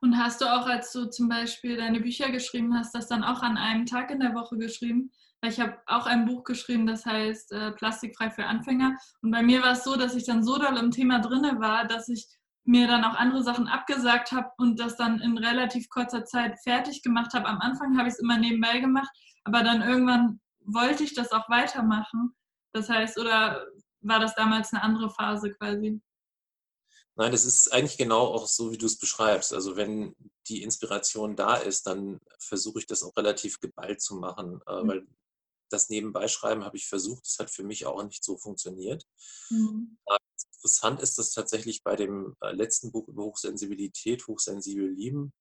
Und 0.02 0.18
hast 0.18 0.40
du 0.40 0.46
auch, 0.46 0.66
als 0.66 0.92
du 0.92 1.06
zum 1.06 1.28
Beispiel 1.28 1.76
deine 1.76 2.00
Bücher 2.00 2.30
geschrieben 2.30 2.76
hast, 2.76 2.94
das 2.94 3.06
dann 3.06 3.22
auch 3.22 3.40
an 3.40 3.56
einem 3.56 3.86
Tag 3.86 4.10
in 4.10 4.20
der 4.20 4.34
Woche 4.34 4.58
geschrieben? 4.58 5.12
Weil 5.42 5.50
ich 5.50 5.60
habe 5.60 5.76
auch 5.86 6.06
ein 6.06 6.24
Buch 6.24 6.44
geschrieben, 6.44 6.86
das 6.86 7.04
heißt 7.04 7.52
äh, 7.52 7.72
Plastikfrei 7.72 8.30
für 8.30 8.44
Anfänger. 8.44 8.96
Und 9.22 9.32
bei 9.32 9.42
mir 9.42 9.60
war 9.60 9.72
es 9.72 9.82
so, 9.82 9.96
dass 9.96 10.14
ich 10.14 10.24
dann 10.24 10.44
so 10.44 10.56
doll 10.56 10.76
im 10.76 10.92
Thema 10.92 11.18
drinne 11.18 11.58
war, 11.58 11.84
dass 11.86 12.08
ich 12.08 12.28
mir 12.64 12.86
dann 12.86 13.04
auch 13.04 13.14
andere 13.14 13.42
Sachen 13.42 13.66
abgesagt 13.66 14.30
habe 14.30 14.50
und 14.58 14.78
das 14.78 14.96
dann 14.96 15.20
in 15.20 15.36
relativ 15.36 15.88
kurzer 15.88 16.24
Zeit 16.24 16.60
fertig 16.62 17.02
gemacht 17.02 17.34
habe. 17.34 17.46
Am 17.46 17.58
Anfang 17.58 17.98
habe 17.98 18.08
ich 18.08 18.14
es 18.14 18.20
immer 18.20 18.38
nebenbei 18.38 18.78
gemacht, 18.78 19.10
aber 19.42 19.64
dann 19.64 19.82
irgendwann 19.82 20.40
wollte 20.64 21.02
ich 21.02 21.14
das 21.14 21.32
auch 21.32 21.48
weitermachen. 21.48 22.36
Das 22.72 22.88
heißt, 22.88 23.18
oder 23.18 23.66
war 24.00 24.20
das 24.20 24.36
damals 24.36 24.72
eine 24.72 24.82
andere 24.82 25.10
Phase 25.10 25.50
quasi? 25.50 26.00
Nein, 27.16 27.32
das 27.32 27.44
ist 27.44 27.72
eigentlich 27.72 27.98
genau 27.98 28.28
auch 28.28 28.46
so, 28.46 28.72
wie 28.72 28.78
du 28.78 28.86
es 28.86 28.98
beschreibst. 28.98 29.52
Also 29.52 29.76
wenn 29.76 30.14
die 30.46 30.62
Inspiration 30.62 31.36
da 31.36 31.56
ist, 31.56 31.86
dann 31.86 32.20
versuche 32.38 32.78
ich 32.78 32.86
das 32.86 33.02
auch 33.02 33.16
relativ 33.16 33.60
geballt 33.60 34.00
zu 34.00 34.14
machen, 34.14 34.60
äh, 34.66 34.82
mhm. 34.82 34.88
weil 34.88 35.06
das 35.72 35.88
Nebenbeischreiben 35.88 36.64
habe 36.64 36.76
ich 36.76 36.86
versucht, 36.86 37.26
das 37.26 37.38
hat 37.38 37.50
für 37.50 37.64
mich 37.64 37.86
auch 37.86 38.04
nicht 38.04 38.22
so 38.24 38.36
funktioniert. 38.36 39.06
Mhm. 39.50 39.96
Interessant 40.54 41.00
ist 41.00 41.18
das 41.18 41.32
tatsächlich 41.32 41.82
bei 41.82 41.96
dem 41.96 42.36
äh, 42.40 42.52
letzten 42.52 42.92
Buch 42.92 43.08
über 43.08 43.24
Hochsensibilität, 43.24 44.28
Hochsensibel 44.28 44.88
lieben. 44.88 45.32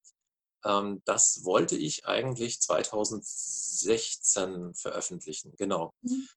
Ähm, 0.64 1.02
das 1.06 1.44
wollte 1.44 1.76
ich 1.76 2.08
eigentlich 2.08 2.60
2016 2.62 4.74
veröffentlichen, 4.74 5.54
genau. 5.58 5.94
Mhm. 6.02 6.28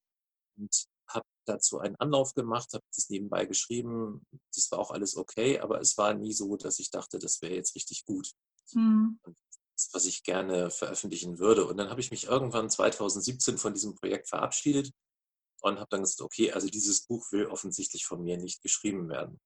Und 0.57 0.87
habe 1.09 1.27
dazu 1.47 1.79
einen 1.79 1.97
Anlauf 1.97 2.35
gemacht, 2.35 2.75
habe 2.75 2.85
das 2.95 3.11
nebenbei 3.11 3.45
geschrieben. 3.47 4.27
Das 4.55 4.71
war 4.71 4.79
auch 4.79 4.91
alles 4.91 5.17
okay, 5.17 5.61
aber 5.61 5.81
es 5.81 5.97
war 5.97 6.13
nie 6.15 6.33
so, 6.33 6.57
dass 6.57 6.79
ich 6.79 6.91
dachte, 6.91 7.19
das 7.19 7.43
wäre 7.43 7.55
jetzt 7.55 7.75
richtig 7.75 8.05
gut. 8.05 8.33
Mhm. 8.73 9.19
Das, 9.23 9.35
was 9.93 10.07
ich 10.07 10.23
gerne 10.23 10.71
veröffentlichen 10.71 11.39
würde. 11.39 11.67
Und 11.67 11.77
dann 11.77 11.91
habe 11.91 12.01
ich 12.01 12.11
mich 12.11 12.25
irgendwann 12.25 12.71
2017 12.71 13.59
von 13.59 13.75
diesem 13.75 13.95
Projekt 13.95 14.29
verabschiedet 14.29 14.93
und 15.63 15.79
habe 15.79 15.89
dann 15.91 16.03
gesagt, 16.03 16.21
okay, 16.21 16.53
also 16.53 16.69
dieses 16.69 17.07
Buch 17.07 17.31
will 17.33 17.47
offensichtlich 17.47 18.07
von 18.07 18.23
mir 18.23 18.37
nicht 18.37 18.63
geschrieben 18.63 19.09
werden. 19.09 19.41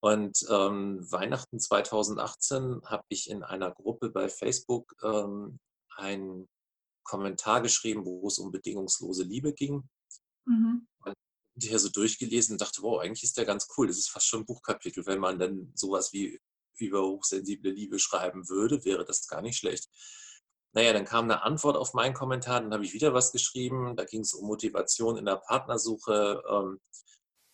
Und 0.00 0.44
ähm, 0.50 1.10
Weihnachten 1.10 1.60
2018 1.60 2.82
habe 2.84 3.04
ich 3.08 3.30
in 3.30 3.44
einer 3.44 3.70
Gruppe 3.70 4.10
bei 4.10 4.28
Facebook 4.28 4.94
ähm, 5.02 5.60
einen 5.96 6.48
Kommentar 7.04 7.62
geschrieben, 7.62 8.04
wo 8.04 8.26
es 8.26 8.38
um 8.38 8.50
bedingungslose 8.50 9.22
Liebe 9.22 9.52
ging. 9.52 9.88
Mhm. 10.44 10.86
Und 11.04 11.14
hier 11.60 11.78
so 11.78 11.88
durchgelesen 11.88 12.54
und 12.54 12.60
dachte, 12.60 12.82
wow, 12.82 13.00
eigentlich 13.00 13.22
ist 13.24 13.36
der 13.36 13.44
ganz 13.44 13.68
cool. 13.76 13.86
Das 13.86 13.98
ist 13.98 14.10
fast 14.10 14.26
schon 14.26 14.40
ein 14.40 14.46
Buchkapitel. 14.46 15.06
Wenn 15.06 15.20
man 15.20 15.38
dann 15.38 15.70
sowas 15.74 16.12
wie 16.12 16.40
über 16.86 17.02
hochsensible 17.02 17.70
Liebe 17.70 17.98
schreiben 17.98 18.48
würde, 18.48 18.84
wäre 18.84 19.04
das 19.04 19.26
gar 19.28 19.42
nicht 19.42 19.58
schlecht. 19.58 19.88
Naja, 20.74 20.92
dann 20.92 21.04
kam 21.04 21.24
eine 21.24 21.42
Antwort 21.42 21.76
auf 21.76 21.92
meinen 21.94 22.14
Kommentar, 22.14 22.60
dann 22.60 22.72
habe 22.72 22.84
ich 22.84 22.94
wieder 22.94 23.12
was 23.12 23.32
geschrieben. 23.32 23.94
Da 23.96 24.04
ging 24.04 24.22
es 24.22 24.32
um 24.32 24.46
Motivation 24.46 25.18
in 25.18 25.26
der 25.26 25.36
Partnersuche. 25.36 26.42
Ähm, 26.48 26.80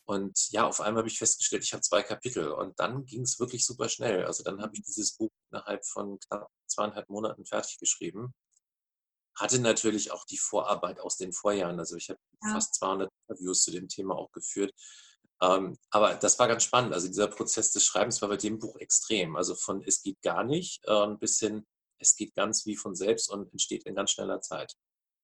und 0.06 0.50
ja, 0.50 0.66
auf 0.66 0.80
einmal 0.80 1.00
habe 1.00 1.08
ich 1.08 1.18
festgestellt, 1.18 1.64
ich 1.64 1.72
habe 1.72 1.82
zwei 1.82 2.02
Kapitel. 2.02 2.52
Und 2.52 2.78
dann 2.78 3.04
ging 3.06 3.22
es 3.22 3.40
wirklich 3.40 3.66
super 3.66 3.88
schnell. 3.88 4.24
Also 4.24 4.44
dann 4.44 4.62
habe 4.62 4.74
ich 4.74 4.82
dieses 4.82 5.16
Buch 5.16 5.30
innerhalb 5.50 5.84
von 5.84 6.18
knapp 6.20 6.48
zweieinhalb 6.66 7.08
Monaten 7.08 7.44
fertig 7.44 7.78
geschrieben 7.78 8.34
hatte 9.38 9.60
natürlich 9.60 10.10
auch 10.10 10.24
die 10.24 10.38
Vorarbeit 10.38 11.00
aus 11.00 11.16
den 11.16 11.32
Vorjahren. 11.32 11.78
Also 11.78 11.96
ich 11.96 12.10
habe 12.10 12.20
ja. 12.42 12.52
fast 12.52 12.74
200 12.74 13.10
Interviews 13.28 13.62
zu 13.62 13.70
dem 13.70 13.88
Thema 13.88 14.16
auch 14.16 14.32
geführt. 14.32 14.72
Ähm, 15.40 15.76
aber 15.90 16.14
das 16.14 16.38
war 16.38 16.48
ganz 16.48 16.64
spannend. 16.64 16.92
Also 16.92 17.08
dieser 17.08 17.28
Prozess 17.28 17.72
des 17.72 17.84
Schreibens 17.84 18.20
war 18.22 18.28
bei 18.28 18.36
dem 18.36 18.58
Buch 18.58 18.76
extrem. 18.76 19.36
Also 19.36 19.54
von 19.54 19.82
es 19.84 20.02
geht 20.02 20.20
gar 20.22 20.44
nicht 20.44 20.84
äh, 20.86 21.08
bis 21.18 21.38
hin, 21.38 21.66
es 21.98 22.16
geht 22.16 22.34
ganz 22.34 22.66
wie 22.66 22.76
von 22.76 22.94
selbst 22.94 23.30
und 23.30 23.50
entsteht 23.52 23.84
in 23.84 23.94
ganz 23.94 24.12
schneller 24.12 24.40
Zeit. 24.40 24.74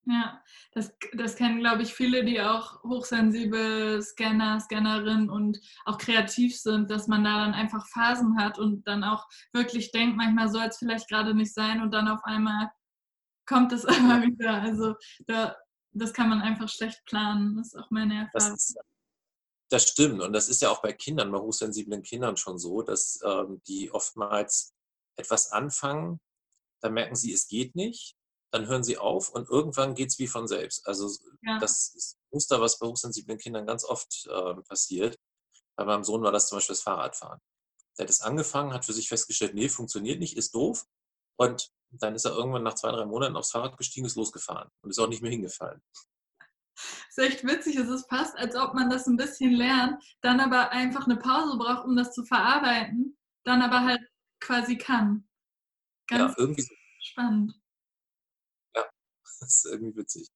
Ja, 0.07 0.43
das, 0.73 0.93
das 1.15 1.37
kennen, 1.37 1.61
glaube 1.61 1.83
ich, 1.83 1.95
viele, 1.95 2.25
die 2.25 2.41
auch 2.41 2.83
hochsensibel 2.83 4.03
Scanner, 4.03 4.61
Scannerin 4.61 5.31
und 5.31 5.59
auch 5.87 5.97
kreativ 5.97 6.59
sind, 6.59 6.91
dass 6.91 7.09
man 7.09 7.25
da 7.25 7.39
dann 7.39 7.55
einfach 7.55 7.87
Phasen 7.89 8.39
hat 8.39 8.59
und 8.59 8.87
dann 8.87 9.03
auch 9.03 9.27
wirklich 9.53 9.93
denkt, 9.93 10.17
manchmal 10.17 10.51
soll 10.51 10.65
es 10.65 10.77
vielleicht 10.77 11.09
gerade 11.09 11.35
nicht 11.35 11.55
sein 11.55 11.81
und 11.81 11.93
dann 11.93 12.09
auf 12.09 12.23
einmal 12.25 12.71
kommt 13.47 13.73
es 13.73 13.85
immer 13.85 14.23
wieder. 14.23 14.61
Also 14.61 14.95
da, 15.27 15.57
das 15.93 16.13
kann 16.13 16.29
man 16.29 16.43
einfach 16.43 16.69
schlecht 16.69 17.03
planen. 17.07 17.57
Das 17.57 17.69
ist 17.69 17.77
auch 17.81 17.91
meine 17.91 18.31
Erfahrung. 18.31 18.53
Das, 18.53 18.75
das 19.71 19.89
stimmt. 19.89 20.21
Und 20.21 20.33
das 20.33 20.49
ist 20.49 20.63
ja 20.63 20.71
auch 20.71 20.83
bei 20.83 20.93
Kindern, 20.93 21.33
bei 21.33 21.39
hochsensiblen 21.39 22.03
Kindern 22.03 22.37
schon 22.37 22.59
so, 22.59 22.83
dass 22.83 23.21
ähm, 23.25 23.63
die 23.67 23.91
oftmals 23.91 24.75
etwas 25.17 25.53
anfangen, 25.53 26.21
dann 26.83 26.95
merken 26.95 27.17
sie, 27.17 27.33
es 27.33 27.49
geht 27.49 27.75
nicht, 27.75 28.17
dann 28.53 28.67
hören 28.67 28.85
sie 28.85 28.99
auf 28.99 29.31
und 29.31 29.49
irgendwann 29.49 29.95
geht 29.95 30.11
es 30.11 30.19
wie 30.19 30.27
von 30.27 30.47
selbst. 30.47 30.87
Also 30.87 31.11
ja. 31.43 31.59
das 31.59 31.89
ist 31.95 32.17
ein 32.17 32.35
Muster, 32.35 32.61
was 32.61 32.79
bei 32.79 32.87
hochsensiblen 32.87 33.39
Kindern 33.39 33.67
ganz 33.67 33.85
oft 33.85 34.27
äh, 34.27 34.55
passiert. 34.63 35.19
Bei 35.77 35.85
meinem 35.85 36.05
Sohn 36.05 36.23
war 36.23 36.31
das 36.31 36.49
zum 36.49 36.59
Beispiel 36.59 36.75
das 36.75 36.83
Fahrradfahren. 36.83 37.41
Der 37.99 38.05
hat 38.05 38.11
es 38.11 38.21
angefangen, 38.21 38.73
hat 38.73 38.85
für 38.85 38.93
sich 38.93 39.09
festgestellt, 39.09 39.55
nee, 39.55 39.69
funktioniert 39.69 40.21
nicht, 40.21 40.37
ist 40.37 40.55
doof. 40.55 40.87
Und 41.37 41.73
dann 41.91 42.15
ist 42.15 42.25
er 42.25 42.33
irgendwann 42.33 42.63
nach 42.63 42.75
zwei, 42.75 42.93
drei 42.93 43.05
Monaten 43.05 43.37
aufs 43.37 43.51
Fahrrad 43.51 43.77
gestiegen, 43.77 44.07
ist 44.07 44.17
losgefahren 44.17 44.71
und 44.83 44.91
ist 44.91 44.99
auch 44.99 45.09
nicht 45.09 45.23
mehr 45.23 45.31
hingefallen. 45.31 45.83
Das 46.75 47.19
ist 47.19 47.19
echt 47.19 47.45
witzig, 47.45 47.77
es 47.77 47.89
ist 47.89 48.09
fast, 48.09 48.37
als 48.37 48.57
ob 48.57 48.75
man 48.75 48.91
das 48.91 49.07
ein 49.07 49.17
bisschen 49.17 49.53
lernt, 49.53 50.03
dann 50.21 50.41
aber 50.41 50.71
einfach 50.71 51.07
eine 51.07 51.17
Pause 51.17 51.57
braucht, 51.57 51.85
um 51.85 51.97
das 51.97 52.13
zu 52.13 52.25
verarbeiten, 52.25 53.17
dann 53.45 53.63
aber 53.63 53.83
halt 53.83 54.01
quasi 54.41 54.77
kann. 54.77 55.27
Ganz 56.09 56.35
ja, 56.37 56.39
irgendwie 56.39 56.67
spannend. 57.01 57.55
Ja, 58.75 58.85
das 59.41 59.57
ist 59.57 59.67
irgendwie 59.67 59.97
witzig. 59.97 60.29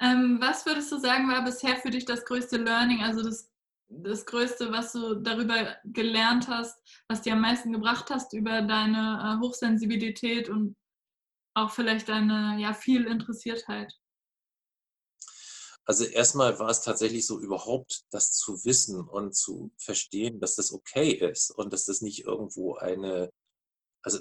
Ähm, 0.00 0.38
was 0.40 0.64
würdest 0.64 0.90
du 0.90 0.98
sagen, 0.98 1.28
war 1.28 1.44
bisher 1.44 1.76
für 1.76 1.90
dich 1.90 2.06
das 2.06 2.24
größte 2.24 2.56
Learning, 2.56 3.02
also 3.02 3.22
das, 3.22 3.52
das 3.88 4.24
Größte, 4.24 4.72
was 4.72 4.92
du 4.92 5.16
darüber 5.16 5.76
gelernt 5.84 6.48
hast, 6.48 6.80
was 7.08 7.20
dir 7.20 7.34
am 7.34 7.42
meisten 7.42 7.72
gebracht 7.72 8.08
hast 8.08 8.32
über 8.32 8.62
deine 8.62 9.38
äh, 9.38 9.44
Hochsensibilität 9.44 10.48
und 10.48 10.74
auch 11.54 11.70
vielleicht 11.70 12.08
deine 12.08 12.56
ja, 12.58 12.72
viel 12.72 13.04
Interessiertheit? 13.04 13.92
Also 15.90 16.04
erstmal 16.04 16.56
war 16.60 16.68
es 16.68 16.82
tatsächlich 16.82 17.26
so 17.26 17.40
überhaupt 17.40 18.04
das 18.12 18.30
zu 18.30 18.64
wissen 18.64 19.00
und 19.00 19.34
zu 19.34 19.72
verstehen, 19.76 20.38
dass 20.38 20.54
das 20.54 20.72
okay 20.72 21.10
ist 21.10 21.50
und 21.50 21.72
dass 21.72 21.84
das 21.84 22.00
nicht 22.00 22.26
irgendwo 22.26 22.76
eine, 22.76 23.28
also 24.00 24.20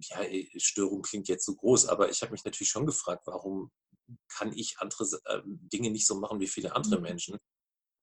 ja, 0.00 0.18
Störung 0.58 1.00
klingt 1.00 1.28
jetzt 1.28 1.46
so 1.46 1.54
groß, 1.54 1.86
aber 1.86 2.10
ich 2.10 2.20
habe 2.20 2.32
mich 2.32 2.44
natürlich 2.44 2.68
schon 2.68 2.84
gefragt, 2.84 3.22
warum 3.24 3.72
kann 4.28 4.52
ich 4.52 4.80
andere 4.80 5.06
äh, 5.24 5.40
Dinge 5.46 5.90
nicht 5.90 6.06
so 6.06 6.14
machen 6.14 6.40
wie 6.40 6.46
viele 6.46 6.76
andere 6.76 6.96
mhm. 6.96 7.02
Menschen? 7.04 7.38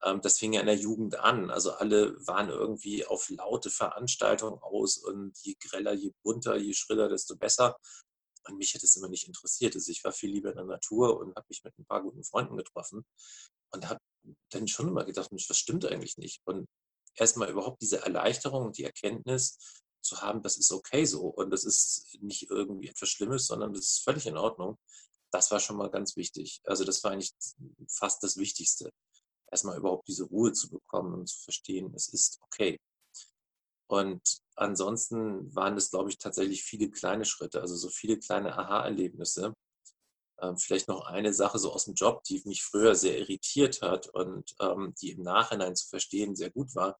Ähm, 0.01 0.21
das 0.21 0.39
fing 0.39 0.53
ja 0.53 0.61
in 0.61 0.65
der 0.65 0.75
Jugend 0.75 1.15
an. 1.15 1.51
Also 1.51 1.73
alle 1.73 2.15
waren 2.25 2.49
irgendwie 2.49 3.05
auf 3.05 3.29
laute 3.29 3.69
Veranstaltungen 3.69 4.57
aus 4.63 4.97
und 4.97 5.37
je 5.43 5.53
greller, 5.59 5.93
je 5.93 6.11
bunter, 6.23 6.57
je 6.57 6.73
schriller, 6.73 7.07
desto 7.07 7.37
besser. 7.37 7.77
Und 8.49 8.57
mich 8.57 8.73
hat 8.73 8.83
es 8.83 8.95
immer 8.95 9.09
nicht 9.09 9.27
interessiert. 9.27 9.75
Also 9.75 9.91
ich 9.91 10.03
war 10.03 10.11
viel 10.11 10.31
lieber 10.31 10.49
in 10.49 10.55
der 10.55 10.65
Natur 10.65 11.19
und 11.19 11.35
habe 11.35 11.45
mich 11.49 11.63
mit 11.63 11.77
ein 11.77 11.85
paar 11.85 12.01
guten 12.01 12.23
Freunden 12.23 12.57
getroffen 12.57 13.05
und 13.71 13.89
habe 13.89 13.99
dann 14.49 14.67
schon 14.67 14.87
immer 14.87 15.05
gedacht, 15.05 15.29
was 15.31 15.57
stimmt 15.57 15.85
eigentlich 15.85 16.17
nicht? 16.17 16.41
Und 16.45 16.67
erstmal 17.15 17.49
überhaupt 17.49 17.81
diese 17.81 18.01
Erleichterung 18.01 18.65
und 18.65 18.77
die 18.77 18.83
Erkenntnis 18.83 19.57
zu 20.01 20.21
haben, 20.21 20.41
das 20.41 20.57
ist 20.57 20.71
okay 20.71 21.05
so 21.05 21.27
und 21.27 21.51
das 21.51 21.65
ist 21.65 22.17
nicht 22.21 22.49
irgendwie 22.49 22.87
etwas 22.87 23.09
Schlimmes, 23.09 23.47
sondern 23.47 23.73
das 23.73 23.85
ist 23.85 24.03
völlig 24.03 24.25
in 24.25 24.37
Ordnung. 24.37 24.77
Das 25.31 25.51
war 25.51 25.59
schon 25.59 25.77
mal 25.77 25.91
ganz 25.91 26.15
wichtig. 26.15 26.61
Also 26.63 26.83
das 26.83 27.03
war 27.03 27.11
eigentlich 27.11 27.33
fast 27.87 28.23
das 28.23 28.37
Wichtigste. 28.37 28.91
Erstmal 29.51 29.77
überhaupt 29.77 30.07
diese 30.07 30.23
Ruhe 30.23 30.53
zu 30.53 30.69
bekommen 30.69 31.13
und 31.13 31.27
zu 31.27 31.39
verstehen, 31.41 31.93
es 31.95 32.07
ist 32.09 32.39
okay. 32.41 32.79
Und 33.87 34.21
ansonsten 34.59 35.53
waren 35.55 35.77
es, 35.77 35.89
glaube 35.91 36.09
ich, 36.09 36.17
tatsächlich 36.17 36.63
viele 36.63 36.89
kleine 36.89 37.25
Schritte, 37.25 37.61
also 37.61 37.75
so 37.75 37.89
viele 37.89 38.19
kleine 38.19 38.57
Aha-Erlebnisse. 38.57 39.53
Ähm, 40.41 40.57
vielleicht 40.57 40.87
noch 40.87 41.05
eine 41.05 41.33
Sache 41.33 41.59
so 41.59 41.71
aus 41.71 41.85
dem 41.85 41.95
Job, 41.95 42.23
die 42.23 42.41
mich 42.45 42.63
früher 42.63 42.95
sehr 42.95 43.17
irritiert 43.17 43.81
hat 43.81 44.07
und 44.07 44.55
ähm, 44.59 44.93
die 45.01 45.11
im 45.11 45.23
Nachhinein 45.23 45.75
zu 45.75 45.87
verstehen 45.87 46.35
sehr 46.35 46.49
gut 46.49 46.75
war. 46.75 46.97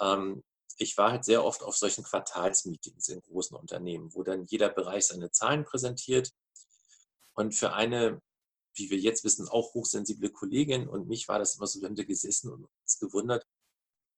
Ähm, 0.00 0.42
ich 0.78 0.96
war 0.98 1.12
halt 1.12 1.24
sehr 1.24 1.44
oft 1.44 1.62
auf 1.62 1.76
solchen 1.76 2.04
Quartalsmeetings 2.04 3.08
in 3.08 3.20
großen 3.22 3.56
Unternehmen, 3.56 4.14
wo 4.14 4.22
dann 4.22 4.44
jeder 4.46 4.68
Bereich 4.68 5.06
seine 5.06 5.30
Zahlen 5.30 5.64
präsentiert. 5.64 6.32
Und 7.34 7.54
für 7.54 7.72
eine, 7.72 8.20
wie 8.74 8.90
wir 8.90 8.98
jetzt 8.98 9.24
wissen, 9.24 9.48
auch 9.48 9.74
hochsensible 9.74 10.30
Kollegin 10.30 10.88
und 10.88 11.08
mich 11.08 11.28
war 11.28 11.38
das 11.38 11.56
immer 11.56 11.66
so, 11.66 11.80
wir 11.80 11.88
haben 11.88 11.96
da 11.96 12.04
gesessen 12.04 12.52
und 12.52 12.68
uns 12.82 12.98
gewundert, 12.98 13.46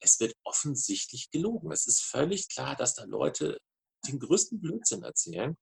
es 0.01 0.21
wird 0.21 0.35
offensichtlich 0.45 1.31
gelogen. 1.31 1.73
Es 1.73 1.87
ist 1.87 2.03
völlig 2.03 2.49
klar, 2.49 2.77
dass 2.77 2.95
da 2.95 3.05
Leute 3.05 3.59
den 4.07 4.19
größten 4.19 4.61
Blödsinn 4.61 5.03
erzählen, 5.03 5.57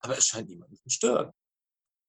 aber 0.00 0.18
es 0.18 0.26
scheint 0.26 0.48
niemanden 0.48 0.76
zu 0.76 0.90
stören. 0.90 1.32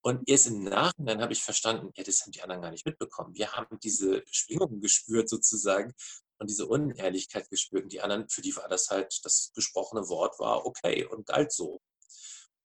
Und 0.01 0.27
erst 0.29 0.47
im 0.47 0.63
Nachhinein 0.63 1.21
habe 1.21 1.34
ich 1.34 1.43
verstanden, 1.43 1.91
ja, 1.95 2.03
das 2.03 2.21
haben 2.21 2.32
die 2.32 2.41
anderen 2.41 2.62
gar 2.62 2.71
nicht 2.71 2.86
mitbekommen. 2.86 3.36
Wir 3.36 3.51
haben 3.51 3.79
diese 3.79 4.23
Schwingungen 4.32 4.79
gespürt 4.79 5.27
sozusagen 5.27 5.93
und 6.38 6.49
diese 6.49 6.67
Unehrlichkeit 6.67 7.49
gespürt. 7.49 7.84
Und 7.84 7.91
die 7.91 7.99
anderen, 7.99 8.29
für 8.29 8.41
die 8.41 8.55
war 8.55 8.69
das 8.69 8.89
halt, 8.89 9.19
das 9.23 9.51
gesprochene 9.53 10.08
Wort 10.08 10.39
war 10.39 10.65
okay 10.65 11.05
und 11.05 11.27
galt 11.27 11.51
so. 11.51 11.82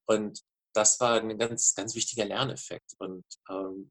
Und 0.06 0.44
das 0.74 1.00
war 1.00 1.20
ein 1.20 1.36
ganz, 1.36 1.74
ganz 1.74 1.96
wichtiger 1.96 2.24
Lerneffekt. 2.24 2.94
Und 2.98 3.24
ähm, 3.50 3.90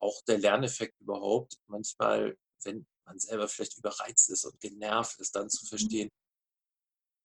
auch 0.00 0.20
der 0.26 0.38
Lerneffekt 0.38 0.98
überhaupt, 1.00 1.56
manchmal, 1.68 2.36
wenn 2.64 2.86
man 3.10 3.18
selber 3.18 3.48
vielleicht 3.48 3.76
überreizt 3.76 4.30
ist 4.30 4.44
und 4.44 4.60
genervt 4.60 5.18
ist, 5.18 5.34
dann 5.34 5.50
zu 5.50 5.64
mhm. 5.64 5.68
verstehen, 5.68 6.10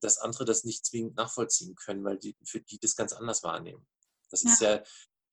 dass 0.02 0.18
andere 0.18 0.46
das 0.46 0.64
nicht 0.64 0.86
zwingend 0.86 1.16
nachvollziehen 1.16 1.76
können, 1.76 2.04
weil 2.04 2.18
die 2.18 2.36
für 2.44 2.60
die 2.60 2.80
das 2.80 2.96
ganz 2.96 3.14
anders 3.14 3.44
wahrnehmen. 3.44 3.86
Das 4.30 4.44
ja. 4.44 4.52
ist 4.52 4.62
ja, 4.62 4.84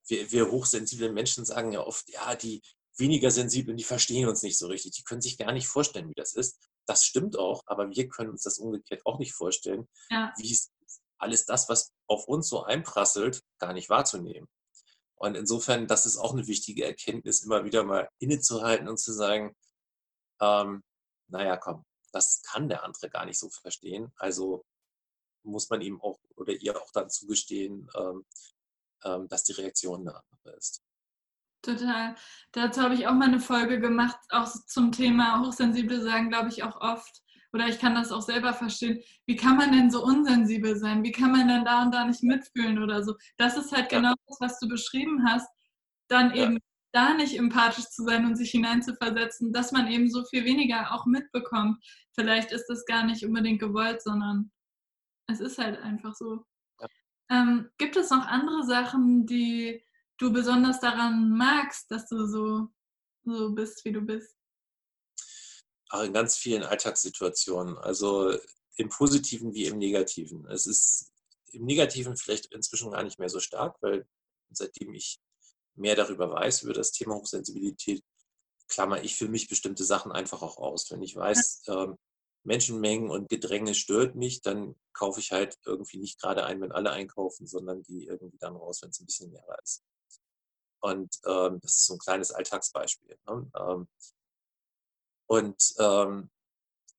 wir, 0.07 0.31
wir 0.31 0.51
hochsensiblen 0.51 1.15
Menschen 1.15 1.45
sagen 1.45 1.73
ja 1.73 1.81
oft, 1.81 2.09
ja, 2.09 2.37
die 2.37 2.63
weniger 2.99 3.31
sensiblen, 3.31 3.77
die 3.77 3.85
verstehen 3.85 4.29
uns 4.29 4.43
nicht 4.43 4.59
so 4.59 4.67
richtig, 4.67 4.93
die 4.93 5.03
können 5.03 5.23
sich 5.23 5.39
gar 5.39 5.53
nicht 5.53 5.67
vorstellen, 5.67 6.09
wie 6.09 6.15
das 6.15 6.35
ist. 6.35 6.59
Das 6.87 7.05
stimmt 7.05 7.39
auch, 7.39 7.63
aber 7.67 7.91
wir 7.91 8.09
können 8.09 8.31
uns 8.31 8.43
das 8.43 8.59
umgekehrt 8.59 9.07
auch 9.07 9.19
nicht 9.19 9.33
vorstellen, 9.33 9.89
ja. 10.11 10.33
wie 10.37 10.53
es 10.53 10.71
alles 11.19 11.47
das, 11.47 11.69
was 11.69 11.93
auf 12.09 12.27
uns 12.29 12.49
so 12.49 12.65
einprasselt, 12.65 13.43
gar 13.59 13.73
nicht 13.73 13.89
wahrzunehmen. 13.89 14.49
Und 15.15 15.37
insofern, 15.37 15.87
das 15.87 16.05
ist 16.05 16.17
auch 16.17 16.33
eine 16.33 16.49
wichtige 16.49 16.85
Erkenntnis, 16.85 17.43
immer 17.43 17.65
wieder 17.65 17.85
mal 17.85 18.09
innezuhalten 18.19 18.89
und 18.89 18.99
zu 18.99 19.13
sagen, 19.13 19.55
ähm, 20.43 20.83
naja, 21.29 21.57
komm, 21.57 21.85
das 22.13 22.43
kann 22.43 22.69
der 22.69 22.85
andere 22.85 23.09
gar 23.09 23.25
nicht 23.25 23.39
so 23.39 23.49
verstehen. 23.49 24.13
Also 24.17 24.65
muss 25.45 25.71
man 25.71 25.81
ihm 25.81 26.01
auch 26.01 26.19
oder 26.37 26.53
ihr 26.53 26.81
auch 26.81 26.91
dann 26.93 27.09
zugestehen, 27.09 27.89
ähm, 27.97 28.25
ähm, 29.05 29.29
dass 29.29 29.45
die 29.45 29.53
Reaktion 29.53 30.01
eine 30.01 30.17
andere 30.17 30.57
ist. 30.57 30.83
Total. 31.63 32.17
Dazu 32.51 32.83
habe 32.83 32.95
ich 32.95 33.07
auch 33.07 33.15
mal 33.15 33.29
eine 33.29 33.41
Folge 33.41 33.81
gemacht, 33.81 34.19
auch 34.31 34.49
zum 34.67 34.91
Thema 34.91 35.41
Hochsensible 35.41 36.03
sagen, 36.03 36.29
glaube 36.29 36.49
ich, 36.49 36.63
auch 36.65 36.81
oft. 36.81 37.23
Oder 37.53 37.69
ich 37.69 37.79
kann 37.79 37.95
das 37.95 38.11
auch 38.11 38.23
selber 38.23 38.55
verstehen. 38.55 39.03
Wie 39.27 39.37
kann 39.37 39.57
man 39.57 39.73
denn 39.73 39.91
so 39.91 40.03
unsensibel 40.03 40.77
sein? 40.77 41.05
Wie 41.05 41.13
kann 41.13 41.33
man 41.33 41.49
denn 41.49 41.65
da 41.65 41.83
und 41.83 41.93
da 41.93 42.05
nicht 42.05 42.23
mitfühlen 42.23 42.83
oder 42.83 43.05
so? 43.05 43.15
Das 43.37 43.57
ist 43.57 43.73
halt 43.73 43.93
ja. 43.93 43.99
genau 43.99 44.15
das, 44.27 44.39
was 44.41 44.59
du 44.59 44.69
beschrieben 44.69 45.25
hast. 45.29 45.49
Dann 46.09 46.35
eben 46.35 46.59
da 46.93 47.15
nicht 47.15 47.37
empathisch 47.37 47.89
zu 47.89 48.05
sein 48.05 48.27
und 48.27 48.37
sich 48.37 48.51
hineinzuversetzen, 48.51 49.53
dass 49.53 49.73
man 49.73 49.89
eben 49.89 50.11
so 50.11 50.25
viel 50.25 50.45
weniger 50.45 50.93
auch 50.93 51.07
mitbekommt. 51.07 51.83
Vielleicht 52.15 52.53
ist 52.53 52.67
das 52.67 52.85
gar 52.85 53.05
nicht 53.05 53.25
unbedingt 53.25 53.61
gewollt, 53.61 54.03
sondern 54.03 54.53
es 55.27 55.41
ist 55.41 55.59
halt 55.59 55.79
einfach 55.81 56.15
so. 56.15 56.45
Ja. 56.81 56.87
Ähm, 57.31 57.71
gibt 57.79 57.97
es 57.97 58.11
noch 58.11 58.27
andere 58.27 58.65
Sachen, 58.65 59.27
die 59.27 59.83
du 60.19 60.33
besonders 60.33 60.81
daran 60.81 61.31
magst, 61.31 61.91
dass 61.91 62.07
du 62.09 62.27
so, 62.27 62.69
so 63.25 63.51
bist, 63.51 63.85
wie 63.85 63.93
du 63.93 64.03
bist? 64.03 64.37
Auch 65.89 66.03
in 66.03 66.13
ganz 66.13 66.37
vielen 66.37 66.63
Alltagssituationen, 66.63 67.77
also 67.79 68.37
im 68.77 68.89
Positiven 68.89 69.53
wie 69.55 69.67
im 69.67 69.79
Negativen. 69.79 70.47
Es 70.49 70.67
ist 70.67 71.13
im 71.53 71.65
Negativen 71.65 72.17
vielleicht 72.17 72.47
inzwischen 72.47 72.91
gar 72.91 73.03
nicht 73.03 73.19
mehr 73.19 73.29
so 73.29 73.41
stark, 73.41 73.77
weil 73.83 74.07
seitdem 74.51 74.95
ich 74.95 75.21
mehr 75.75 75.97
darüber 75.97 76.31
weiß, 76.31 76.63
über 76.63 76.73
das 76.73 76.93
Thema 76.93 77.15
Hochsensibilität, 77.15 78.03
klammer 78.69 79.03
ich 79.03 79.17
für 79.17 79.29
mich 79.29 79.49
bestimmte 79.49 79.85
Sachen 79.85 80.13
einfach 80.13 80.43
auch 80.43 80.57
aus. 80.57 80.91
Wenn 80.91 81.03
ich 81.03 81.17
weiß, 81.17 81.65
ähm, 81.69 81.99
Menschenmengen 82.45 83.11
und 83.11 83.29
Gedränge 83.29 83.75
stört 83.75 84.15
mich, 84.15 84.43
dann 84.43 84.75
kaufe 84.93 85.21
ich 85.21 85.33
halt 85.33 85.59
irgendwie 85.65 85.99
nicht 85.99 86.21
gerade 86.21 86.45
ein, 86.45 86.61
wenn 86.61 86.73
alle 86.73 86.91
einkaufen, 86.91 87.47
sondern 87.47 87.83
gehe 87.83 88.07
irgendwie 88.07 88.39
dann 88.39 88.57
raus, 88.57 88.83
wenn 88.83 88.91
es 88.91 89.01
ein 89.01 89.07
bisschen 89.07 89.31
mehr 89.31 89.45
ist. 89.63 89.83
Und 90.81 91.21
ähm, 91.27 91.61
das 91.61 91.77
ist 91.77 91.87
so 91.87 91.95
ein 91.95 92.01
kleines 92.01 92.33
Alltagsbeispiel. 92.33 93.17
Ne? 93.27 93.51
Ähm, 93.57 93.89
und 95.27 95.75
ähm, 95.79 96.31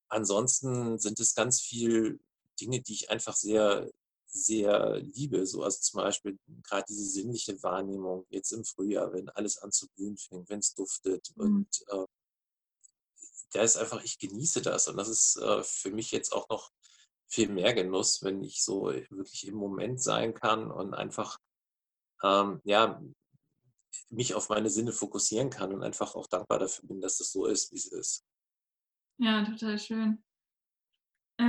ansonsten 0.08 0.98
sind 0.98 1.20
es 1.20 1.36
ganz 1.36 1.60
viel 1.60 2.20
Dinge, 2.62 2.82
die 2.82 2.94
ich 2.94 3.10
einfach 3.10 3.36
sehr 3.36 3.90
sehr 4.34 5.00
liebe. 5.00 5.46
So, 5.46 5.64
also 5.64 5.80
zum 5.80 6.02
Beispiel 6.02 6.38
gerade 6.64 6.86
diese 6.90 7.06
sinnliche 7.06 7.62
Wahrnehmung 7.64 8.26
jetzt 8.30 8.52
im 8.52 8.66
Frühjahr, 8.66 9.14
wenn 9.14 9.30
alles 9.30 9.58
an 9.60 9.72
zu 9.72 9.88
blühen 9.96 10.18
fängt, 10.18 10.50
wenn 10.50 10.60
es 10.60 10.74
duftet. 10.74 11.32
Mhm. 11.36 11.44
Und 11.44 11.84
äh, 11.88 12.06
da 13.52 13.62
ist 13.62 13.78
einfach, 13.78 14.04
ich 14.04 14.18
genieße 14.18 14.62
das. 14.62 14.88
Und 14.88 14.98
das 14.98 15.08
ist 15.08 15.38
äh, 15.38 15.64
für 15.64 15.92
mich 15.92 16.12
jetzt 16.12 16.34
auch 16.34 16.50
noch 16.50 16.72
viel 17.28 17.50
mehr 17.50 17.74
Genuss, 17.74 18.24
wenn 18.24 18.44
ich 18.44 18.64
so 18.64 18.86
wirklich 18.86 19.48
im 19.48 19.56
Moment 19.56 20.02
sein 20.02 20.34
kann 20.34 20.70
und 20.72 20.94
einfach 20.94 21.40
ähm, 22.24 22.62
ja, 22.64 23.02
mich 24.10 24.34
auf 24.34 24.50
meine 24.50 24.70
Sinne 24.70 24.92
fokussieren 24.92 25.50
kann 25.50 25.74
und 25.74 25.84
einfach 25.84 26.16
auch 26.16 26.28
dankbar 26.28 26.60
dafür 26.60 26.88
bin, 26.88 27.02
dass 27.02 27.20
es 27.20 27.32
so 27.32 27.46
ist, 27.46 27.72
wie 27.72 27.78
es 27.78 27.88
ist. 27.88 28.26
Ja, 29.18 29.44
total 29.46 29.78
schön. 29.78 30.24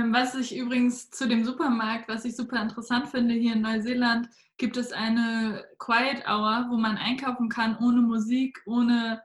Ähm, 0.05 0.13
was 0.13 0.35
ich 0.35 0.55
übrigens 0.55 1.09
zu 1.09 1.27
dem 1.27 1.43
Supermarkt, 1.43 2.07
was 2.07 2.25
ich 2.25 2.35
super 2.35 2.61
interessant 2.61 3.07
finde, 3.07 3.33
hier 3.33 3.53
in 3.53 3.61
Neuseeland 3.61 4.29
gibt 4.57 4.77
es 4.77 4.91
eine 4.91 5.65
Quiet 5.79 6.25
Hour, 6.27 6.67
wo 6.69 6.77
man 6.77 6.97
einkaufen 6.97 7.49
kann 7.49 7.77
ohne 7.77 8.01
Musik, 8.01 8.61
ohne 8.65 9.21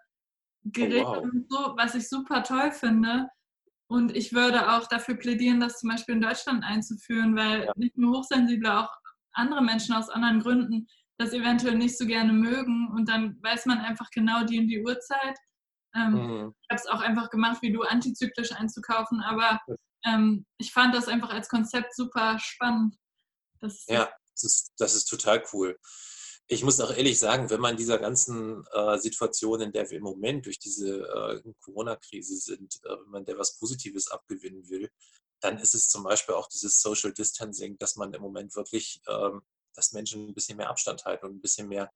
Geräte 0.64 1.06
oh, 1.06 1.16
wow. 1.16 1.22
und 1.22 1.46
so, 1.50 1.74
was 1.76 1.94
ich 1.94 2.08
super 2.08 2.42
toll 2.42 2.72
finde, 2.72 3.28
Und 3.90 4.16
ich 4.16 4.32
würde 4.32 4.72
auch 4.72 4.86
dafür 4.86 5.16
plädieren, 5.16 5.58
das 5.58 5.80
zum 5.80 5.90
Beispiel 5.90 6.14
in 6.14 6.20
Deutschland 6.20 6.62
einzuführen, 6.64 7.34
weil 7.34 7.64
ja. 7.64 7.72
nicht 7.74 7.98
nur 7.98 8.18
Hochsensible, 8.18 8.78
auch 8.78 8.90
andere 9.32 9.62
Menschen 9.62 9.94
aus 9.94 10.08
anderen 10.08 10.40
Gründen 10.40 10.86
das 11.18 11.32
eventuell 11.32 11.76
nicht 11.76 11.98
so 11.98 12.06
gerne 12.06 12.32
mögen. 12.32 12.88
Und 12.94 13.08
dann 13.08 13.36
weiß 13.42 13.66
man 13.66 13.78
einfach 13.78 14.10
genau 14.10 14.44
die 14.44 14.60
und 14.60 14.68
die 14.68 14.82
Uhrzeit. 14.82 15.36
Ähm, 15.96 16.12
mhm. 16.12 16.54
Ich 16.62 16.68
habe 16.70 16.80
es 16.80 16.86
auch 16.86 17.00
einfach 17.00 17.30
gemacht, 17.30 17.62
wie 17.62 17.72
du 17.72 17.82
antizyklisch 17.82 18.52
einzukaufen, 18.52 19.20
aber 19.22 19.60
ähm, 20.04 20.46
ich 20.58 20.72
fand 20.72 20.94
das 20.94 21.08
einfach 21.08 21.30
als 21.30 21.48
Konzept 21.48 21.94
super 21.94 22.38
spannend. 22.38 22.96
Das 23.60 23.84
ja, 23.86 24.10
das 24.34 24.44
ist, 24.44 24.72
das 24.78 24.94
ist 24.94 25.04
total 25.06 25.42
cool 25.52 25.76
ich 26.52 26.64
muss 26.64 26.80
auch 26.80 26.90
ehrlich 26.90 27.20
sagen, 27.20 27.48
wenn 27.48 27.60
man 27.60 27.76
dieser 27.76 27.98
ganzen 27.98 28.66
äh, 28.72 28.98
Situation, 28.98 29.60
in 29.60 29.70
der 29.70 29.88
wir 29.88 29.98
im 29.98 30.02
Moment 30.02 30.46
durch 30.46 30.58
diese 30.58 30.98
äh, 30.98 31.52
Corona-Krise 31.60 32.36
sind, 32.36 32.80
äh, 32.84 32.90
wenn 32.90 33.10
man 33.10 33.24
der 33.24 33.38
was 33.38 33.56
Positives 33.56 34.10
abgewinnen 34.10 34.68
will, 34.68 34.90
dann 35.38 35.58
ist 35.58 35.74
es 35.74 35.88
zum 35.88 36.02
Beispiel 36.02 36.34
auch 36.34 36.48
dieses 36.48 36.82
Social 36.82 37.12
Distancing, 37.12 37.78
dass 37.78 37.94
man 37.94 38.12
im 38.14 38.20
Moment 38.20 38.56
wirklich, 38.56 39.00
ähm, 39.06 39.42
dass 39.74 39.92
Menschen 39.92 40.26
ein 40.26 40.34
bisschen 40.34 40.56
mehr 40.56 40.70
Abstand 40.70 41.04
halten 41.04 41.26
und 41.26 41.36
ein 41.36 41.40
bisschen 41.40 41.68
mehr, 41.68 41.92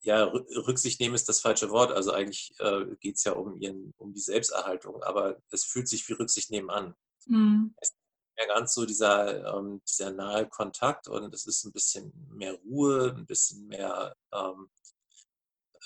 ja, 0.00 0.22
Rücksicht 0.22 1.00
nehmen 1.00 1.16
ist 1.16 1.28
das 1.28 1.40
falsche 1.40 1.70
Wort. 1.70 1.90
Also 1.90 2.12
eigentlich 2.12 2.54
äh, 2.60 2.84
geht 3.00 3.16
es 3.16 3.24
ja 3.24 3.32
um, 3.32 3.56
ihren, 3.56 3.94
um 3.96 4.12
die 4.12 4.20
Selbsterhaltung, 4.20 5.02
aber 5.02 5.42
es 5.50 5.64
fühlt 5.64 5.88
sich 5.88 6.08
wie 6.08 6.12
Rücksicht 6.12 6.52
nehmen 6.52 6.70
an. 6.70 6.94
Mhm. 7.26 7.74
Es 7.80 7.92
mehr 8.36 8.46
ganz 8.48 8.74
so 8.74 8.84
dieser, 8.84 9.56
ähm, 9.56 9.80
dieser 9.88 10.12
nahe 10.12 10.48
Kontakt 10.48 11.08
und 11.08 11.34
es 11.34 11.46
ist 11.46 11.64
ein 11.64 11.72
bisschen 11.72 12.12
mehr 12.30 12.54
Ruhe, 12.54 13.14
ein 13.16 13.26
bisschen 13.26 13.66
mehr, 13.66 14.14
ähm, 14.32 14.70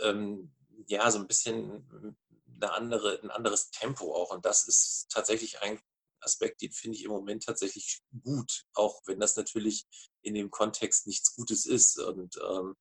ähm, 0.02 0.52
ja, 0.86 1.10
so 1.10 1.18
ein 1.18 1.28
bisschen 1.28 2.16
eine 2.56 2.72
andere, 2.72 3.20
ein 3.22 3.30
anderes 3.30 3.70
Tempo 3.70 4.14
auch. 4.14 4.30
Und 4.30 4.44
das 4.44 4.66
ist 4.66 5.06
tatsächlich 5.10 5.62
ein 5.62 5.80
Aspekt, 6.20 6.60
den 6.60 6.72
finde 6.72 6.98
ich 6.98 7.04
im 7.04 7.12
Moment 7.12 7.44
tatsächlich 7.44 8.02
gut, 8.24 8.64
auch 8.74 9.00
wenn 9.06 9.20
das 9.20 9.36
natürlich 9.36 9.86
in 10.22 10.34
dem 10.34 10.50
Kontext 10.50 11.06
nichts 11.06 11.34
Gutes 11.34 11.66
ist 11.66 11.98
und 11.98 12.36
ähm, 12.50 12.74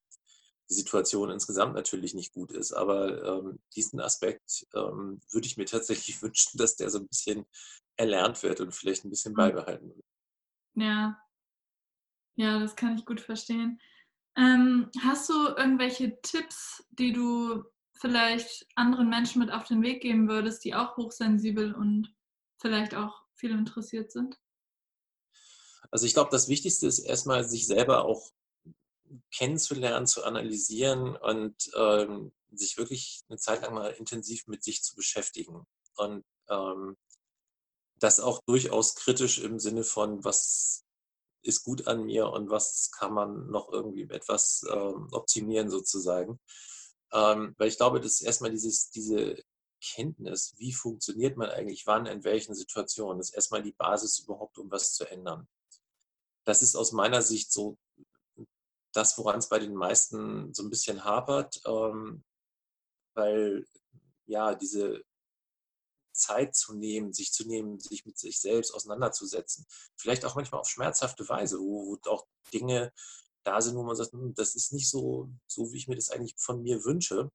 die 0.69 0.73
Situation 0.75 1.31
insgesamt 1.31 1.73
natürlich 1.73 2.13
nicht 2.13 2.33
gut 2.33 2.51
ist. 2.51 2.73
Aber 2.73 3.23
ähm, 3.23 3.59
diesen 3.75 3.99
Aspekt 3.99 4.67
ähm, 4.75 5.21
würde 5.31 5.47
ich 5.47 5.57
mir 5.57 5.65
tatsächlich 5.65 6.21
wünschen, 6.21 6.57
dass 6.57 6.75
der 6.75 6.89
so 6.89 6.99
ein 6.99 7.07
bisschen 7.07 7.45
erlernt 7.99 8.41
wird 8.43 8.61
und 8.61 8.73
vielleicht 8.73 9.05
ein 9.05 9.09
bisschen 9.09 9.31
hm. 9.31 9.37
beibehalten 9.37 9.89
wird. 9.89 10.05
Ja. 10.75 11.21
Ja, 12.35 12.59
das 12.59 12.75
kann 12.75 12.97
ich 12.97 13.05
gut 13.05 13.19
verstehen. 13.19 13.79
Ähm, 14.37 14.89
hast 15.01 15.27
du 15.29 15.33
irgendwelche 15.33 16.21
Tipps, 16.21 16.83
die 16.91 17.11
du 17.11 17.63
vielleicht 17.93 18.65
anderen 18.75 19.09
Menschen 19.09 19.39
mit 19.39 19.51
auf 19.51 19.65
den 19.65 19.81
Weg 19.81 20.01
geben 20.01 20.29
würdest, 20.29 20.63
die 20.63 20.73
auch 20.73 20.95
hochsensibel 20.95 21.73
und 21.73 22.15
vielleicht 22.61 22.95
auch 22.95 23.23
viel 23.33 23.51
interessiert 23.51 24.11
sind? 24.11 24.39
Also 25.91 26.05
ich 26.05 26.13
glaube, 26.13 26.29
das 26.31 26.47
Wichtigste 26.47 26.87
ist 26.87 26.99
erstmal, 26.99 27.43
sich 27.43 27.67
selber 27.67 28.05
auch 28.05 28.31
kennenzulernen, 29.35 30.07
zu 30.07 30.23
analysieren 30.23 31.17
und 31.17 31.55
ähm, 31.75 32.31
sich 32.51 32.77
wirklich 32.77 33.21
eine 33.27 33.37
Zeit 33.37 33.63
lang 33.63 33.73
mal 33.73 33.91
intensiv 33.91 34.47
mit 34.47 34.63
sich 34.63 34.83
zu 34.83 34.95
beschäftigen. 34.95 35.65
Und 35.95 36.23
ähm, 36.47 36.95
das 37.99 38.19
auch 38.19 38.41
durchaus 38.45 38.95
kritisch 38.95 39.39
im 39.39 39.59
Sinne 39.59 39.83
von, 39.83 40.23
was 40.23 40.85
ist 41.41 41.63
gut 41.63 41.87
an 41.87 42.03
mir 42.03 42.29
und 42.29 42.49
was 42.49 42.91
kann 42.91 43.13
man 43.13 43.47
noch 43.49 43.71
irgendwie 43.71 44.09
etwas 44.09 44.65
ähm, 44.71 45.07
optimieren 45.11 45.69
sozusagen. 45.69 46.39
Ähm, 47.11 47.55
weil 47.57 47.69
ich 47.69 47.77
glaube, 47.77 48.01
dass 48.01 48.21
erstmal 48.21 48.51
dieses, 48.51 48.89
diese 48.89 49.41
Kenntnis, 49.81 50.53
wie 50.57 50.73
funktioniert 50.73 51.37
man 51.37 51.49
eigentlich 51.49 51.87
wann, 51.87 52.05
in 52.05 52.23
welchen 52.23 52.53
Situationen, 52.55 53.21
ist 53.21 53.31
erstmal 53.31 53.63
die 53.63 53.71
Basis 53.71 54.19
überhaupt, 54.19 54.57
um 54.57 54.69
was 54.69 54.93
zu 54.93 55.09
ändern. 55.09 55.47
Das 56.45 56.61
ist 56.61 56.75
aus 56.75 56.91
meiner 56.91 57.21
Sicht 57.21 57.51
so 57.51 57.77
das, 58.91 59.17
woran 59.17 59.39
es 59.39 59.49
bei 59.49 59.59
den 59.59 59.75
meisten 59.75 60.53
so 60.53 60.63
ein 60.63 60.69
bisschen 60.69 61.03
hapert, 61.03 61.61
ähm, 61.65 62.23
weil 63.13 63.65
ja 64.25 64.55
diese 64.55 65.03
Zeit 66.19 66.55
zu 66.55 66.73
nehmen, 66.73 67.13
sich 67.13 67.31
zu 67.31 67.47
nehmen, 67.47 67.79
sich 67.79 68.05
mit 68.05 68.17
sich 68.17 68.39
selbst 68.39 68.73
auseinanderzusetzen. 68.73 69.65
Vielleicht 69.95 70.25
auch 70.25 70.35
manchmal 70.35 70.61
auf 70.61 70.69
schmerzhafte 70.69 71.27
Weise, 71.29 71.59
wo, 71.59 71.87
wo 71.87 72.09
auch 72.09 72.27
Dinge 72.53 72.91
da 73.43 73.61
sind, 73.61 73.75
wo 73.75 73.83
man 73.83 73.95
sagt, 73.95 74.11
hm, 74.11 74.33
das 74.35 74.55
ist 74.55 74.73
nicht 74.73 74.89
so, 74.89 75.29
so, 75.47 75.71
wie 75.71 75.77
ich 75.77 75.87
mir 75.87 75.95
das 75.95 76.09
eigentlich 76.09 76.35
von 76.37 76.61
mir 76.61 76.83
wünsche. 76.83 77.31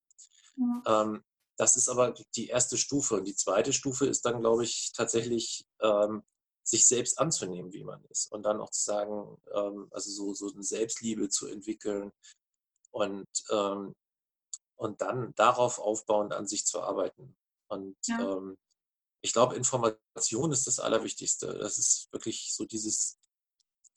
Ja. 0.57 1.03
Ähm, 1.03 1.25
das 1.57 1.77
ist 1.77 1.89
aber 1.89 2.15
die 2.35 2.49
erste 2.49 2.77
Stufe. 2.77 3.17
Und 3.17 3.25
die 3.25 3.37
zweite 3.37 3.73
Stufe 3.73 4.07
ist 4.07 4.25
dann, 4.25 4.41
glaube 4.41 4.65
ich, 4.65 4.93
tatsächlich 4.93 5.67
ähm, 5.81 6.23
sich 6.65 6.87
selbst 6.87 7.19
anzunehmen, 7.19 7.73
wie 7.73 7.85
man 7.85 8.05
ist. 8.07 8.33
Und 8.33 8.43
dann 8.45 8.61
auch 8.61 8.71
zu 8.71 8.83
sagen, 8.83 9.37
ähm, 9.55 9.89
also 9.91 10.11
so, 10.11 10.35
so 10.35 10.53
eine 10.53 10.63
Selbstliebe 10.63 11.29
zu 11.29 11.47
entwickeln 11.47 12.11
und, 12.91 13.29
ähm, 13.51 13.95
und 14.77 15.01
dann 15.01 15.35
darauf 15.37 15.79
aufbauend 15.79 16.33
an 16.33 16.47
sich 16.47 16.65
zu 16.67 16.83
arbeiten. 16.83 17.37
Und 17.69 17.97
ja. 18.07 18.19
Ich 19.25 19.33
glaube, 19.33 19.57
Information 19.57 20.53
ist 20.53 20.67
das 20.67 20.79
Allerwichtigste. 20.79 21.47
Das 21.59 21.79
ist 21.79 22.13
wirklich 22.13 22.53
so 22.53 22.67
dieses 22.67 23.17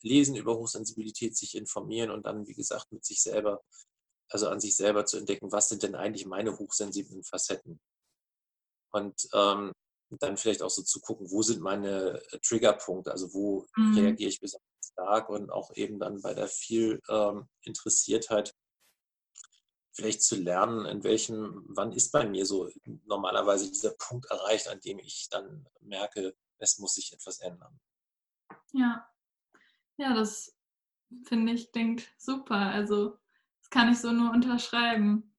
Lesen 0.00 0.36
über 0.36 0.56
Hochsensibilität, 0.56 1.36
sich 1.36 1.54
informieren 1.54 2.10
und 2.10 2.24
dann, 2.24 2.46
wie 2.46 2.54
gesagt, 2.54 2.90
mit 2.92 3.04
sich 3.04 3.20
selber, 3.20 3.62
also 4.30 4.48
an 4.48 4.58
sich 4.58 4.74
selber 4.74 5.04
zu 5.04 5.18
entdecken, 5.18 5.52
was 5.52 5.68
sind 5.68 5.82
denn 5.82 5.94
eigentlich 5.94 6.24
meine 6.24 6.58
hochsensiblen 6.58 7.24
Facetten. 7.24 7.78
Und 8.90 9.28
ähm, 9.34 9.72
dann 10.08 10.38
vielleicht 10.38 10.62
auch 10.62 10.70
so 10.70 10.82
zu 10.82 10.98
gucken, 11.00 11.30
wo 11.30 11.42
sind 11.42 11.60
meine 11.60 12.22
äh, 12.32 12.38
Triggerpunkte, 12.38 13.12
also 13.12 13.34
wo 13.34 13.66
mhm. 13.76 13.98
reagiere 13.98 14.30
ich 14.30 14.40
besonders 14.40 14.64
stark 14.92 15.28
und 15.28 15.50
auch 15.50 15.70
eben 15.74 15.98
dann 15.98 16.22
bei 16.22 16.32
der 16.32 16.48
viel 16.48 17.02
ähm, 17.10 17.46
Interessiertheit 17.64 18.54
vielleicht 19.98 20.22
zu 20.22 20.36
lernen, 20.36 20.86
in 20.86 21.02
welchem, 21.02 21.64
wann 21.66 21.90
ist 21.90 22.12
bei 22.12 22.24
mir 22.24 22.46
so 22.46 22.70
normalerweise 23.04 23.68
dieser 23.68 23.90
Punkt 23.90 24.26
erreicht, 24.30 24.68
an 24.68 24.78
dem 24.80 25.00
ich 25.00 25.28
dann 25.28 25.66
merke, 25.80 26.36
es 26.58 26.78
muss 26.78 26.94
sich 26.94 27.12
etwas 27.12 27.40
ändern. 27.40 27.80
Ja, 28.72 29.10
ja, 29.96 30.14
das 30.14 30.56
finde 31.24 31.52
ich 31.52 31.72
klingt 31.72 32.06
super. 32.16 32.54
Also 32.54 33.18
das 33.60 33.70
kann 33.70 33.90
ich 33.90 33.98
so 33.98 34.12
nur 34.12 34.30
unterschreiben. 34.30 35.34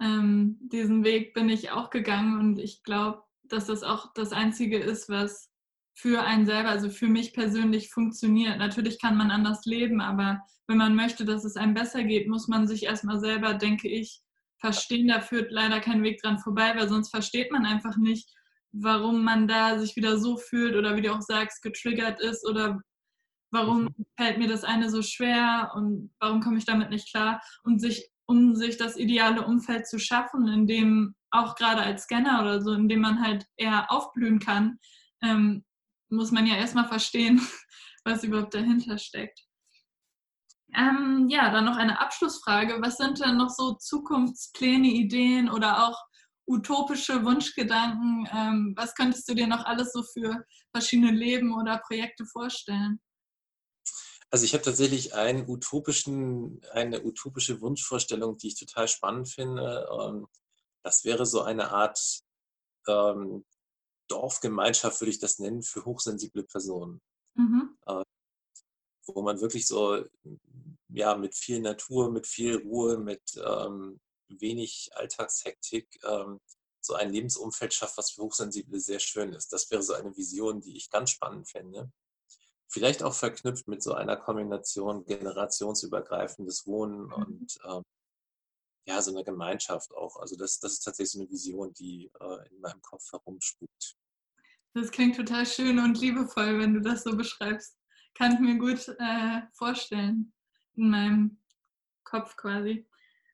Ähm, 0.00 0.60
diesen 0.60 1.02
Weg 1.02 1.34
bin 1.34 1.48
ich 1.48 1.72
auch 1.72 1.90
gegangen 1.90 2.38
und 2.38 2.58
ich 2.60 2.84
glaube, 2.84 3.24
dass 3.42 3.66
das 3.66 3.82
auch 3.82 4.12
das 4.14 4.30
Einzige 4.30 4.78
ist, 4.78 5.08
was 5.08 5.50
für 5.94 6.22
einen 6.22 6.44
selber, 6.44 6.70
also 6.70 6.90
für 6.90 7.06
mich 7.06 7.32
persönlich 7.32 7.90
funktioniert. 7.90 8.58
Natürlich 8.58 9.00
kann 9.00 9.16
man 9.16 9.30
anders 9.30 9.64
leben, 9.64 10.00
aber 10.00 10.40
wenn 10.66 10.76
man 10.76 10.94
möchte, 10.94 11.24
dass 11.24 11.44
es 11.44 11.56
einem 11.56 11.74
besser 11.74 12.02
geht, 12.04 12.28
muss 12.28 12.48
man 12.48 12.66
sich 12.66 12.84
erstmal 12.84 13.20
selber, 13.20 13.54
denke 13.54 13.88
ich, 13.88 14.20
verstehen. 14.58 15.08
Da 15.08 15.20
führt 15.20 15.52
leider 15.52 15.80
kein 15.80 16.02
Weg 16.02 16.20
dran 16.20 16.38
vorbei, 16.38 16.74
weil 16.76 16.88
sonst 16.88 17.10
versteht 17.10 17.52
man 17.52 17.64
einfach 17.64 17.96
nicht, 17.96 18.28
warum 18.72 19.22
man 19.22 19.46
da 19.46 19.78
sich 19.78 19.94
wieder 19.94 20.18
so 20.18 20.36
fühlt 20.36 20.74
oder 20.74 20.96
wie 20.96 21.02
du 21.02 21.12
auch 21.12 21.22
sagst, 21.22 21.62
getriggert 21.62 22.20
ist 22.20 22.46
oder 22.46 22.80
warum 23.52 23.84
mhm. 23.84 24.06
fällt 24.18 24.38
mir 24.38 24.48
das 24.48 24.64
eine 24.64 24.90
so 24.90 25.00
schwer 25.00 25.72
und 25.74 26.10
warum 26.18 26.40
komme 26.40 26.58
ich 26.58 26.64
damit 26.64 26.90
nicht 26.90 27.10
klar 27.10 27.40
und 27.62 27.80
sich 27.80 28.10
um 28.26 28.56
sich 28.56 28.78
das 28.78 28.96
ideale 28.96 29.46
Umfeld 29.46 29.86
zu 29.86 29.98
schaffen, 29.98 30.48
in 30.48 30.66
dem 30.66 31.14
auch 31.30 31.56
gerade 31.56 31.82
als 31.82 32.04
Scanner 32.04 32.40
oder 32.40 32.62
so, 32.62 32.72
in 32.72 32.88
dem 32.88 33.00
man 33.00 33.22
halt 33.22 33.46
eher 33.56 33.92
aufblühen 33.92 34.38
kann, 34.38 34.78
ähm, 35.22 35.62
muss 36.14 36.30
man 36.30 36.46
ja 36.46 36.56
erstmal 36.56 36.88
verstehen, 36.88 37.40
was 38.04 38.24
überhaupt 38.24 38.54
dahinter 38.54 38.98
steckt. 38.98 39.40
Ähm, 40.76 41.28
ja, 41.28 41.50
dann 41.50 41.64
noch 41.64 41.76
eine 41.76 42.00
Abschlussfrage. 42.00 42.80
Was 42.80 42.96
sind 42.96 43.20
denn 43.20 43.36
noch 43.36 43.50
so 43.50 43.74
Zukunftspläne, 43.74 44.88
Ideen 44.88 45.48
oder 45.48 45.86
auch 45.86 45.98
utopische 46.46 47.24
Wunschgedanken? 47.24 48.28
Ähm, 48.32 48.74
was 48.76 48.94
könntest 48.94 49.28
du 49.28 49.34
dir 49.34 49.46
noch 49.46 49.64
alles 49.64 49.92
so 49.92 50.02
für 50.02 50.44
verschiedene 50.72 51.12
Leben 51.12 51.54
oder 51.54 51.78
Projekte 51.86 52.26
vorstellen? 52.26 53.00
Also 54.30 54.44
ich 54.44 54.52
habe 54.52 54.64
tatsächlich 54.64 55.14
einen 55.14 55.48
utopischen, 55.48 56.60
eine 56.72 57.04
utopische 57.04 57.60
Wunschvorstellung, 57.60 58.36
die 58.36 58.48
ich 58.48 58.58
total 58.58 58.88
spannend 58.88 59.28
finde. 59.28 59.86
Ähm, 59.92 60.26
das 60.82 61.04
wäre 61.04 61.24
so 61.24 61.42
eine 61.42 61.70
Art 61.70 62.00
ähm, 62.88 63.44
Dorfgemeinschaft, 64.08 65.00
würde 65.00 65.10
ich 65.10 65.18
das 65.18 65.38
nennen, 65.38 65.62
für 65.62 65.84
hochsensible 65.84 66.44
Personen. 66.44 67.00
Mhm. 67.34 67.76
Äh, 67.86 68.02
wo 69.06 69.22
man 69.22 69.40
wirklich 69.40 69.66
so 69.66 70.04
ja, 70.88 71.16
mit 71.16 71.34
viel 71.34 71.60
Natur, 71.60 72.10
mit 72.10 72.26
viel 72.26 72.56
Ruhe, 72.56 72.98
mit 72.98 73.22
ähm, 73.36 74.00
wenig 74.28 74.90
Alltagshektik 74.94 75.88
ähm, 76.04 76.40
so 76.80 76.94
ein 76.94 77.10
Lebensumfeld 77.10 77.72
schafft, 77.72 77.96
was 77.96 78.12
für 78.12 78.22
Hochsensible 78.22 78.78
sehr 78.78 78.98
schön 78.98 79.32
ist. 79.32 79.52
Das 79.52 79.70
wäre 79.70 79.82
so 79.82 79.94
eine 79.94 80.16
Vision, 80.16 80.60
die 80.60 80.76
ich 80.76 80.90
ganz 80.90 81.10
spannend 81.10 81.48
fände. 81.48 81.90
Vielleicht 82.68 83.02
auch 83.02 83.14
verknüpft 83.14 83.68
mit 83.68 83.82
so 83.82 83.94
einer 83.94 84.16
Kombination 84.16 85.04
generationsübergreifendes 85.04 86.66
Wohnen 86.66 87.06
mhm. 87.06 87.12
und 87.12 87.58
ähm, 87.64 87.82
ja, 88.86 89.00
so 89.00 89.12
eine 89.12 89.24
Gemeinschaft 89.24 89.94
auch. 89.94 90.16
Also 90.16 90.36
das, 90.36 90.60
das 90.60 90.74
ist 90.74 90.80
tatsächlich 90.80 91.12
so 91.12 91.20
eine 91.20 91.30
Vision, 91.30 91.72
die 91.74 92.10
äh, 92.20 92.48
in 92.50 92.60
meinem 92.60 92.82
Kopf 92.82 93.10
herumspukt. 93.12 93.96
Das 94.74 94.90
klingt 94.90 95.16
total 95.16 95.46
schön 95.46 95.78
und 95.78 96.00
liebevoll, 96.00 96.58
wenn 96.58 96.74
du 96.74 96.80
das 96.80 97.04
so 97.04 97.16
beschreibst. 97.16 97.78
Kann 98.14 98.32
ich 98.34 98.40
mir 98.40 98.58
gut 98.58 98.88
äh, 98.98 99.42
vorstellen 99.52 100.32
in 100.74 100.90
meinem 100.90 101.38
Kopf 102.04 102.36
quasi. 102.36 102.86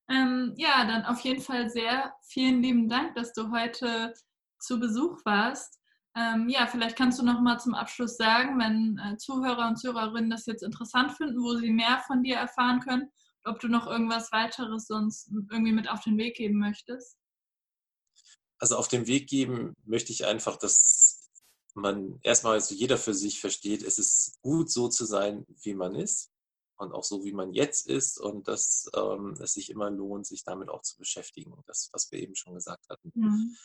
Ähm, 0.08 0.54
ja, 0.56 0.84
dann 0.86 1.04
auf 1.04 1.20
jeden 1.20 1.40
Fall 1.40 1.70
sehr 1.70 2.14
vielen 2.22 2.62
lieben 2.62 2.88
Dank, 2.88 3.14
dass 3.14 3.32
du 3.32 3.50
heute 3.50 4.12
zu 4.58 4.78
Besuch 4.78 5.24
warst. 5.24 5.80
Ähm, 6.16 6.48
ja, 6.48 6.66
vielleicht 6.66 6.96
kannst 6.96 7.20
du 7.20 7.24
noch 7.24 7.40
mal 7.40 7.58
zum 7.58 7.74
Abschluss 7.74 8.16
sagen, 8.16 8.58
wenn 8.58 8.98
äh, 8.98 9.16
Zuhörer 9.16 9.68
und 9.68 9.76
Zuhörerinnen 9.76 10.30
das 10.30 10.46
jetzt 10.46 10.62
interessant 10.62 11.12
finden, 11.12 11.40
wo 11.40 11.54
sie 11.54 11.70
mehr 11.70 12.02
von 12.06 12.22
dir 12.22 12.36
erfahren 12.36 12.80
können, 12.80 13.10
ob 13.44 13.60
du 13.60 13.68
noch 13.68 13.86
irgendwas 13.86 14.32
weiteres 14.32 14.86
sonst 14.86 15.30
irgendwie 15.50 15.72
mit 15.72 15.88
auf 15.88 16.02
den 16.02 16.18
Weg 16.18 16.36
geben 16.36 16.58
möchtest. 16.58 17.16
Also 18.58 18.76
auf 18.76 18.88
den 18.88 19.06
Weg 19.06 19.28
geben 19.28 19.74
möchte 19.84 20.12
ich 20.12 20.26
einfach, 20.26 20.56
dass 20.56 21.30
man 21.74 22.18
erstmal 22.22 22.54
also 22.54 22.74
jeder 22.74 22.98
für 22.98 23.14
sich 23.14 23.40
versteht, 23.40 23.82
es 23.82 23.98
ist 23.98 24.40
gut 24.42 24.70
so 24.70 24.88
zu 24.88 25.04
sein, 25.04 25.46
wie 25.62 25.74
man 25.74 25.94
ist 25.94 26.30
und 26.76 26.92
auch 26.92 27.04
so, 27.04 27.24
wie 27.24 27.32
man 27.32 27.52
jetzt 27.52 27.86
ist 27.86 28.18
und 28.18 28.48
dass 28.48 28.90
ähm, 28.94 29.34
es 29.40 29.54
sich 29.54 29.70
immer 29.70 29.90
lohnt, 29.90 30.26
sich 30.26 30.44
damit 30.44 30.68
auch 30.68 30.82
zu 30.82 30.98
beschäftigen, 30.98 31.54
das, 31.66 31.88
was 31.92 32.10
wir 32.10 32.18
eben 32.18 32.34
schon 32.34 32.54
gesagt 32.54 32.88
hatten. 32.88 33.12
Mhm. 33.14 33.56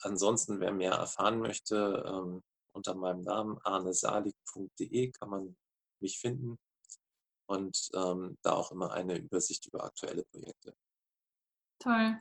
ansonsten, 0.00 0.60
wer 0.60 0.72
mehr 0.72 0.92
erfahren 0.92 1.38
möchte, 1.38 2.04
ähm, 2.06 2.42
unter 2.72 2.94
meinem 2.94 3.22
Namen 3.22 3.58
arnesalig.de 3.62 5.10
kann 5.12 5.30
man 5.30 5.56
mich 6.00 6.18
finden 6.18 6.58
und 7.48 7.90
ähm, 7.94 8.36
da 8.42 8.52
auch 8.52 8.70
immer 8.72 8.92
eine 8.92 9.16
Übersicht 9.16 9.66
über 9.66 9.84
aktuelle 9.84 10.24
Projekte. 10.24 10.74
Toll. 11.78 12.18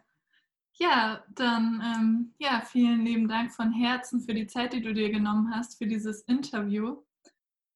Ja, 0.74 1.24
dann 1.30 1.82
ähm, 1.84 2.36
ja, 2.38 2.62
vielen 2.62 3.04
lieben 3.04 3.28
Dank 3.28 3.52
von 3.52 3.72
Herzen 3.72 4.22
für 4.22 4.34
die 4.34 4.48
Zeit, 4.48 4.74
die 4.74 4.82
du 4.82 4.94
dir 4.94 5.10
genommen 5.10 5.54
hast 5.54 5.78
für 5.78 5.88
dieses 5.88 6.22
Interview. 6.24 7.04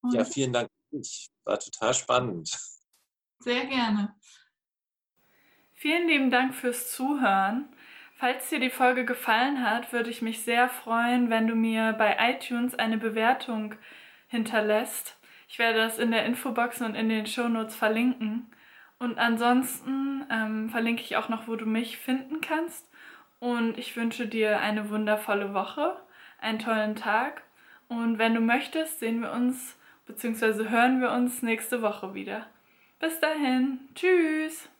Und 0.02 0.14
ja, 0.14 0.24
vielen 0.24 0.52
Dank. 0.52 0.68
Ich 0.90 1.30
war 1.44 1.58
total 1.58 1.94
spannend. 1.94 2.56
Sehr 3.40 3.66
gerne. 3.66 4.14
Vielen 5.72 6.06
lieben 6.06 6.30
Dank 6.30 6.54
fürs 6.54 6.92
Zuhören. 6.92 7.74
Falls 8.14 8.48
dir 8.50 8.60
die 8.60 8.70
Folge 8.70 9.04
gefallen 9.04 9.68
hat, 9.68 9.92
würde 9.92 10.10
ich 10.10 10.22
mich 10.22 10.42
sehr 10.44 10.68
freuen, 10.68 11.28
wenn 11.28 11.48
du 11.48 11.56
mir 11.56 11.92
bei 11.94 12.16
iTunes 12.20 12.76
eine 12.76 12.98
Bewertung 12.98 13.74
hinterlässt. 14.28 15.18
Ich 15.52 15.58
werde 15.58 15.80
das 15.80 15.98
in 15.98 16.10
der 16.10 16.24
Infobox 16.24 16.80
und 16.80 16.94
in 16.94 17.10
den 17.10 17.26
Shownotes 17.26 17.76
verlinken. 17.76 18.50
Und 18.98 19.18
ansonsten 19.18 20.24
ähm, 20.30 20.70
verlinke 20.70 21.02
ich 21.02 21.18
auch 21.18 21.28
noch, 21.28 21.46
wo 21.46 21.56
du 21.56 21.66
mich 21.66 21.98
finden 21.98 22.40
kannst. 22.40 22.88
Und 23.38 23.76
ich 23.76 23.94
wünsche 23.94 24.26
dir 24.26 24.60
eine 24.60 24.88
wundervolle 24.88 25.52
Woche, 25.52 25.98
einen 26.40 26.58
tollen 26.58 26.96
Tag. 26.96 27.42
Und 27.86 28.16
wenn 28.16 28.34
du 28.34 28.40
möchtest, 28.40 29.00
sehen 29.00 29.20
wir 29.20 29.30
uns 29.32 29.76
bzw. 30.06 30.70
hören 30.70 31.02
wir 31.02 31.10
uns 31.10 31.42
nächste 31.42 31.82
Woche 31.82 32.14
wieder. 32.14 32.46
Bis 32.98 33.20
dahin, 33.20 33.78
tschüss! 33.94 34.71